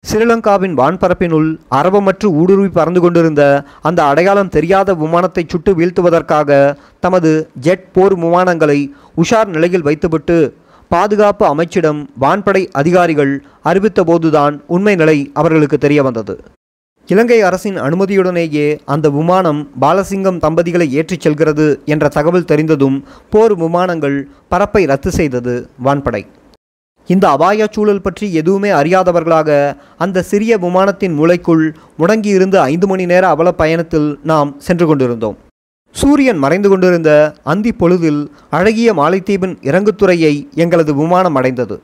ஸ்ரீலங்காவின் 0.04 0.72
வான்பரப்பினுள் 0.78 1.46
அரவமற்று 1.72 2.28
ஊடுருவி 2.36 2.70
பறந்து 2.70 3.00
கொண்டிருந்த 3.00 3.42
அந்த 3.82 4.00
அடையாளம் 4.04 4.50
தெரியாத 4.50 4.94
விமானத்தை 4.94 5.42
சுட்டு 5.44 5.70
வீழ்த்துவதற்காக 5.74 6.50
தமது 7.00 7.30
ஜெட் 7.60 7.84
போர் 7.92 8.14
விமானங்களை 8.14 8.78
உஷார் 9.16 9.46
நிலையில் 9.46 9.82
வைத்துவிட்டு 9.82 10.38
பாதுகாப்பு 10.90 11.46
அமைச்சிடம் 11.46 12.00
வான்படை 12.18 12.62
அதிகாரிகள் 12.72 13.32
அறிவித்தபோதுதான் 13.64 14.56
உண்மை 14.68 14.94
நிலை 14.94 15.16
அவர்களுக்கு 15.34 15.78
தெரிய 15.78 16.02
வந்தது 16.02 16.36
இலங்கை 17.08 17.40
அரசின் 17.42 17.78
அனுமதியுடனேயே 17.78 18.66
அந்த 18.86 19.06
விமானம் 19.10 19.62
பாலசிங்கம் 19.80 20.38
தம்பதிகளை 20.38 20.86
ஏற்றிச் 20.92 21.20
செல்கிறது 21.20 21.66
என்ற 21.84 22.08
தகவல் 22.08 22.44
தெரிந்ததும் 22.44 22.98
போர் 23.30 23.54
விமானங்கள் 23.54 24.18
பரப்பை 24.48 24.84
ரத்து 24.84 25.10
செய்தது 25.10 25.54
வான்படை. 25.78 26.22
இந்த 27.08 27.24
அபாய 27.28 27.66
சூழல் 27.74 28.02
பற்றி 28.02 28.26
எதுவுமே 28.40 28.70
அறியாதவர்களாக 28.80 29.50
அந்த 30.04 30.22
சிறிய 30.30 30.58
விமானத்தின் 30.64 31.14
மூளைக்குள் 31.18 31.64
முடங்கியிருந்து 32.00 32.58
ஐந்து 32.72 32.86
மணி 32.86 33.06
நேர 33.12 33.24
அவல 33.28 33.48
பயணத்தில் 33.52 34.08
நாம் 34.30 34.50
சென்று 34.66 34.86
கொண்டிருந்தோம். 34.86 35.36
சூரியன் 35.94 36.38
மறைந்து 36.44 36.68
கொண்டிருந்த 36.68 37.10
அந்தி 37.52 37.72
பொழுதில் 37.72 38.20
அழகிய 38.58 38.90
மாலைத்தீவின் 39.00 39.56
இறங்குத்துறையை 39.70 40.34
எங்களது 40.54 40.94
விமானம் 40.94 41.38
அடைந்தது. 41.40 41.76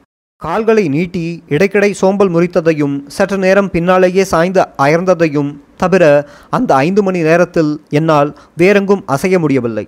கால்களை 0.43 0.85
நீட்டி 0.89 1.25
இடைக்கிடை 1.49 1.91
சோம்பல் 2.01 2.33
முறித்ததையும் 2.35 2.97
சற்று 3.17 3.39
நேரம் 3.45 3.71
பின்னாலேயே 3.71 4.25
சாய்ந்து 4.33 4.63
அயர்ந்ததையும் 4.85 5.51
தவிர 5.77 6.05
அந்த 6.57 6.71
ஐந்து 6.87 7.03
மணி 7.03 7.21
நேரத்தில் 7.29 7.73
என்னால் 7.99 8.31
வேறெங்கும் 8.61 9.03
அசைய 9.15 9.39
முடியவில்லை. 9.39 9.87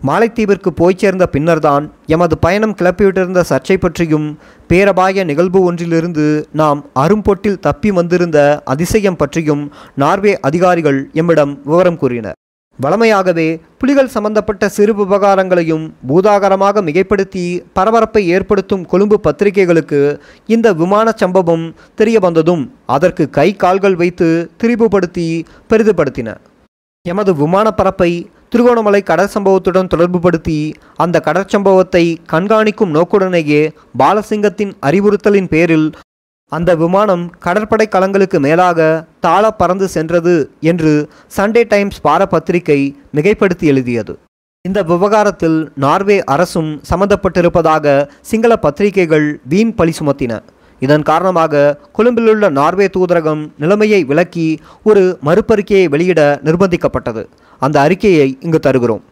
மாலைத்தீவிற்கு 0.00 0.70
போய்ச் 0.74 0.98
சேர்ந்த 0.98 1.24
பின்னர்தான் 1.26 1.84
எமது 2.06 2.34
பயணம் 2.38 2.74
கிளப்பிவிட்டிருந்த 2.74 3.40
சர்ச்சை 3.50 3.76
பற்றியும் 3.76 4.26
பேரபாய 4.68 5.24
நிகழ்வு 5.24 5.60
ஒன்றிலிருந்து 5.62 6.26
நாம் 6.52 6.80
அரும்பொட்டில் 6.94 7.62
தப்பி 7.66 7.90
வந்திருந்த 7.90 8.38
அதிசயம் 8.64 9.16
பற்றியும் 9.16 9.62
நார்வே 9.94 10.40
அதிகாரிகள் 10.40 10.98
எம்மிடம் 11.14 11.54
விவரம் 11.64 11.96
கூறினர். 11.96 12.36
வளமையாகவே 12.78 13.46
புலிகள் 13.78 14.12
சம்பந்தப்பட்ட 14.14 14.68
சிறு 14.68 14.94
விவகாரங்களையும் 14.94 15.84
பூதாகரமாக 16.08 16.82
மிகைப்படுத்தி 16.82 17.44
பரபரப்பை 17.72 18.22
ஏற்படுத்தும் 18.28 18.84
கொழும்பு 18.84 19.18
பத்திரிகைகளுக்கு 19.20 20.00
இந்த 20.46 20.72
விமான 20.72 21.14
சம்பவம் 21.16 21.64
தெரிய 21.94 22.18
வந்ததும் 22.18 22.64
அதற்கு 22.86 23.26
கை 23.30 23.48
கால்கள் 23.54 23.96
வைத்து 24.02 24.28
திரிபுபடுத்தி 24.62 25.26
பெரிதுபடுத்தின. 25.70 26.34
எமது 27.10 27.32
விமான 27.34 27.66
பரப்பை 27.70 28.10
திருகோணமலை 28.48 29.00
கடற் 29.02 29.32
சம்பவத்துடன் 29.34 29.90
தொடர்புபடுத்தி 29.94 30.58
அந்த 30.96 31.16
கடற்சம்பவத்தை 31.26 32.02
கண்காணிக்கும் 32.32 32.94
நோக்குடனேயே 32.96 33.62
பாலசிங்கத்தின் 33.98 34.72
அறிவுறுத்தலின் 34.80 35.48
பேரில் 35.48 35.88
அந்த 36.52 36.70
விமானம் 36.82 37.24
கடற்படை 37.44 37.86
களங்களுக்கு 37.90 38.38
மேலாக 38.38 38.80
தாள 39.20 39.44
பறந்து 39.50 39.88
சென்றது 39.88 40.34
என்று 40.70 40.92
சண்டே 41.36 41.62
டைம்ஸ் 41.68 42.00
வார 42.02 42.26
பத்திரிகை 42.26 42.80
மிகைப்படுத்தி 43.14 43.66
எழுதியது. 43.72 44.14
இந்த 44.64 44.82
விவகாரத்தில் 44.82 45.58
நார்வே 45.74 46.18
அரசும் 46.24 46.70
சம்பந்தப்பட்டிருப்பதாக 46.90 47.96
சிங்கள 48.30 48.52
பத்திரிகைகள் 48.56 49.28
வீண் 49.48 49.74
பழி 49.74 49.92
சுமத்தின. 49.98 50.32
இதன் 50.80 51.02
காரணமாக 51.02 51.64
கொழும்பிலுள்ள 51.98 52.48
நார்வே 52.48 52.88
தூதரகம் 52.96 53.42
நிலைமையை 53.58 54.04
விளக்கி 54.04 54.48
ஒரு 54.82 55.18
மறுப்பறிக்கையை 55.24 55.88
வெளியிட 55.88 56.40
நிர்பந்திக்கப்பட்டது. 56.44 57.24
அந்த 57.62 57.80
அறிக்கையை 57.80 58.38
இங்கு 58.40 58.58
தருகிறோம். 58.58 59.02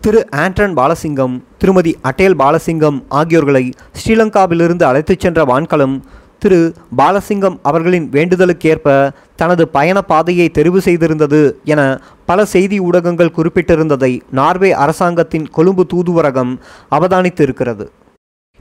திரு 0.00 0.20
ஆண்டன் 0.30 0.74
பாலசிங்கம் 0.76 1.34
திருமதி 1.58 1.92
அட்டேல் 2.02 2.36
பாலசிங்கம் 2.42 2.98
ஆகியோர்களை 3.08 3.64
ஸ்ரீலங்காவிலிருந்து 4.00 4.84
அழைத்துச் 4.84 5.20
சென்ற 5.20 5.44
வான்கலம் 5.44 5.96
திரு 6.38 6.72
பாலசிங்கம் 6.96 7.56
அவர்களின் 7.62 8.06
வேண்டுதலுக்கேற்ப 8.12 9.10
தனது 9.36 9.68
பயண 9.68 10.02
பாதையை 10.02 10.46
தெரிவு 10.58 10.80
செய்திருந்தது 10.84 11.40
என 11.64 11.80
பல 12.26 12.44
செய்தி 12.44 12.80
ஊடகங்கள் 12.80 13.34
குறிப்பிட்டிருந்ததை 13.36 14.20
நார்வே 14.30 14.72
அரசாங்கத்தின் 14.72 15.48
கொழும்பு 15.48 15.84
தூதுவரகம் 15.92 16.52
அவதானித்திருக்கிறது. 16.90 17.86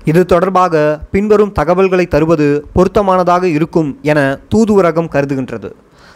இது 0.06 0.22
தொடர்பாக 0.26 0.76
பின்வரும் 1.12 1.52
தகவல்களை 1.52 2.06
தருவது 2.08 2.48
பொருத்தமானதாக 2.76 3.44
இருக்கும் 3.44 3.90
என 4.02 4.20
தூதுவரகம் 4.54 5.12
கருதுகின்றது. 5.16 5.70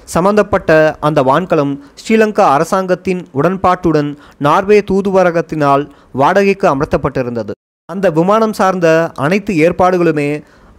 சம்பந்தப்பட்ட 0.05 0.71
அந்த 0.99 1.19
வான்கலம் 1.23 1.73
ஸ்ரீலங்கா 1.99 2.45
அரசாங்கத்தின் 2.55 3.21
உடன்பாட்டுடன் 3.39 4.09
நார்வே 4.37 4.79
தூதுவரகத்தினால் 4.91 5.83
வாடகைக்கு 6.21 6.67
அமர்த்தப்பட்டிருந்தது. 6.73 7.51
அந்த 7.85 8.09
விமானம் 8.11 8.57
சார்ந்த 8.59 9.11
அனைத்து 9.25 9.53
ஏற்பாடுகளுமே 9.65 10.29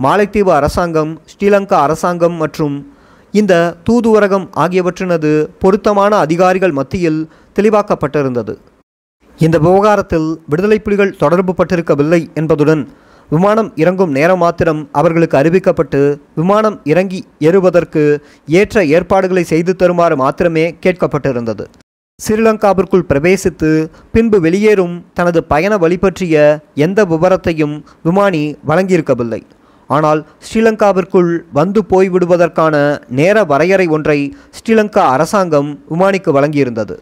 மாலைத்தீவு 0.04 0.52
அரசாங்கம் 0.58 1.14
ஸ்ரீலங்கா 1.32 1.78
அரசாங்கம் 1.86 2.36
மற்றும் 2.42 2.76
இந்த 3.32 3.54
தூதுவரகம் 3.88 4.46
ஆகியவற்றினது 4.64 5.32
பொருத்தமான 5.62 6.16
அதிகாரிகள் 6.16 6.72
மத்தியில் 6.72 7.28
தெளிவாக்கப்பட்டிருந்தது. 7.58 8.54
இந்த 9.42 9.56
விவகாரத்தில் 9.58 10.26
விடுதலை 10.50 10.76
புலிகள் 10.82 11.16
தொடர்பு 11.22 11.52
பட்டிருக்கவில்லை 11.58 12.18
என்பதுடன் 12.40 12.82
விமானம் 13.30 13.70
இறங்கும் 13.82 14.12
நேரம் 14.16 14.40
மாத்திரம் 14.42 14.80
அவர்களுக்கு 14.98 15.36
அறிவிக்கப்பட்டு 15.40 16.00
விமானம் 16.40 16.76
இறங்கி 16.84 17.20
ஏறுவதற்கு 17.48 18.02
ஏற்ற 18.60 18.84
ஏற்பாடுகளை 18.96 19.44
செய்து 19.52 19.72
தருமாறு 19.80 20.16
மாத்திரமே 20.22 20.64
கேட்கப்பட்டிருந்தது. 20.84 21.64
ஸ்ரீலங்காவிற்குள் 22.20 23.08
பிரவேசித்து 23.10 23.70
பின்பு 24.14 24.38
வெளியேறும் 24.44 24.94
தனது 25.18 25.40
பயண 25.52 25.78
வழி 25.84 25.98
பற்றிய 25.98 26.34
எந்த 26.86 27.00
விவரத்தையும் 27.12 27.74
விமானி 28.08 28.42
வழங்கியிருக்கவில்லை. 28.68 29.40
ஆனால் 29.90 30.20
ஸ்ரீலங்காவிற்குள் 30.46 31.32
வந்து 31.52 31.80
போய்விடுவதற்கான 31.92 32.74
நேர 33.18 33.44
வரையறை 33.44 33.86
ஒன்றை 33.96 34.18
ஸ்ரீலங்கா 34.58 35.06
அரசாங்கம் 35.16 35.72
விமானிக்கு 35.90 36.30
வழங்கியிருந்தது. 36.38 36.96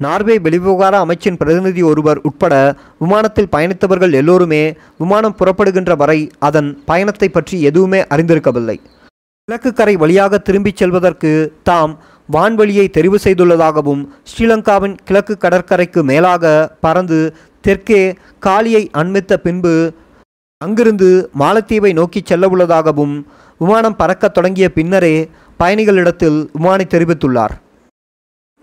நார்வே 0.00 0.38
வெளிவிவகார 0.38 0.94
அமைச்சின் 1.04 1.36
பிரதிநிதி 1.36 1.82
ஒருவர் 1.82 2.18
உட்பட 2.18 2.54
விமானத்தில் 2.98 3.50
பயணித்தவர்கள் 3.52 4.12
எல்லோருமே 4.12 4.60
விமானம் 4.98 5.36
புறப்படுகின்ற 5.38 5.96
வரை 5.96 6.30
அதன் 6.38 6.82
பயணத்தை 6.86 7.28
பற்றி 7.28 7.62
எதுவுமே 7.62 8.00
அறிந்திருக்கவில்லை. 8.00 8.76
கிழக்கு 9.44 9.72
கரை 9.72 9.96
வழியாக 9.96 10.38
திரும்பிச் 10.38 10.76
செல்வதற்கு 10.76 11.32
தாம் 11.62 11.98
வான்வழியை 12.32 12.86
தெரிவு 12.96 13.18
செய்துள்ளதாகவும் 13.24 14.02
ஸ்ரீலங்காவின் 14.30 14.96
கிழக்கு 15.04 15.36
கடற்கரைக்கு 15.36 16.02
மேலாக 16.02 16.54
பறந்து 16.80 17.20
தெற்கே 17.60 18.02
காலியை 18.38 18.90
அண்மித்த 18.96 19.36
பின்பு 19.36 19.92
அங்கிருந்து 20.64 21.30
மாலத்தீவை 21.38 21.92
நோக்கிச் 21.92 22.26
செல்ல 22.26 22.48
உள்ளதாகவும் 22.48 23.26
விமானம் 23.58 23.96
பறக்கத் 23.96 24.34
தொடங்கிய 24.34 24.72
பின்னரே 24.72 25.28
பயணிகளிடத்தில் 25.60 26.38
விமானி 26.52 26.84
தெரிவித்துள்ளார். 26.84 27.54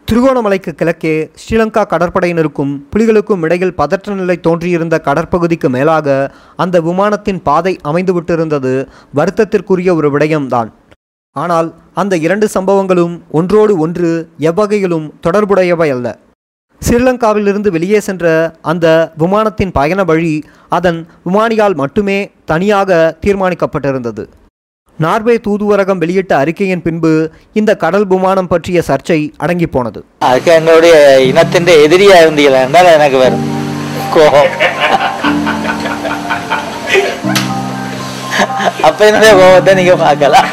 திருகோணமலைக்கு 0.10 0.72
கிழக்கே 0.80 1.14
ஸ்ரீலங்கா 1.42 1.84
கடற்படையினருக்கும் 1.92 2.74
புலிகளுக்கும் 2.92 3.44
இடையில் 3.46 3.74
பதற்ற 3.80 4.16
நிலை 4.20 4.36
தோன்றியிருந்த 4.48 4.96
கடற்பகுதிக்கு 5.08 5.70
மேலாக 5.76 6.08
அந்த 6.64 6.82
விமானத்தின் 6.88 7.40
பாதை 7.48 7.74
அமைந்துவிட்டிருந்தது. 7.90 8.74
வருத்தத்திற்குரிய 9.20 9.96
ஒரு 10.00 10.12
விடயம்தான். 10.16 10.70
ஆனால் 11.36 11.70
அந்த 12.04 12.14
இரண்டு 12.26 12.50
சம்பவங்களும் 12.56 13.16
ஒன்றோடு 13.40 13.74
ஒன்று 13.86 14.12
எவ்வகையிலும் 14.50 15.10
தொடர்புடையவை 15.28 15.90
அல்ல. 15.96 16.08
ஸ்ரீலங்காவிலிருந்து 16.82 17.70
வெளியே 17.78 18.00
சென்ற 18.08 18.38
அந்த 18.72 18.88
விமானத்தின் 19.24 19.76
பயண 19.80 20.04
வழி 20.12 20.34
அதன் 20.78 21.00
விமானியால் 21.28 21.80
மட்டுமே 21.84 22.20
தனியாக 22.54 23.04
தீர்மானிக்கப்பட்டிருந்தது. 23.26 24.26
நார்வே 25.04 25.34
தூதுவரகம் 25.46 26.02
வெளியிட்ட 26.02 26.34
அறிக்கையின் 26.42 26.84
பின்பு 26.86 27.12
இந்த 27.60 27.72
கடல் 27.82 28.06
விமானம் 28.12 28.50
பற்றிய 28.52 28.82
சர்ச்சை 28.90 29.18
அடங்கி 29.44 29.68
போனது. 29.74 30.00
அதுக்கு 30.28 30.52
எங்களுடைய 30.60 30.96
இனத்தின் 31.30 31.72
எதிரியா 31.86 32.18
இருந்தீங்களா 32.24 32.62
என்றால் 32.68 32.94
எனக்கு 32.98 33.18
வரும் 33.24 33.44
கோபம். 34.14 34.52
அப்ப 38.88 39.00
என்னுடைய 39.10 39.34
கோபத்தை 39.42 39.74
நீங்க 39.82 39.96
பார்க்கலாம். 40.06 40.50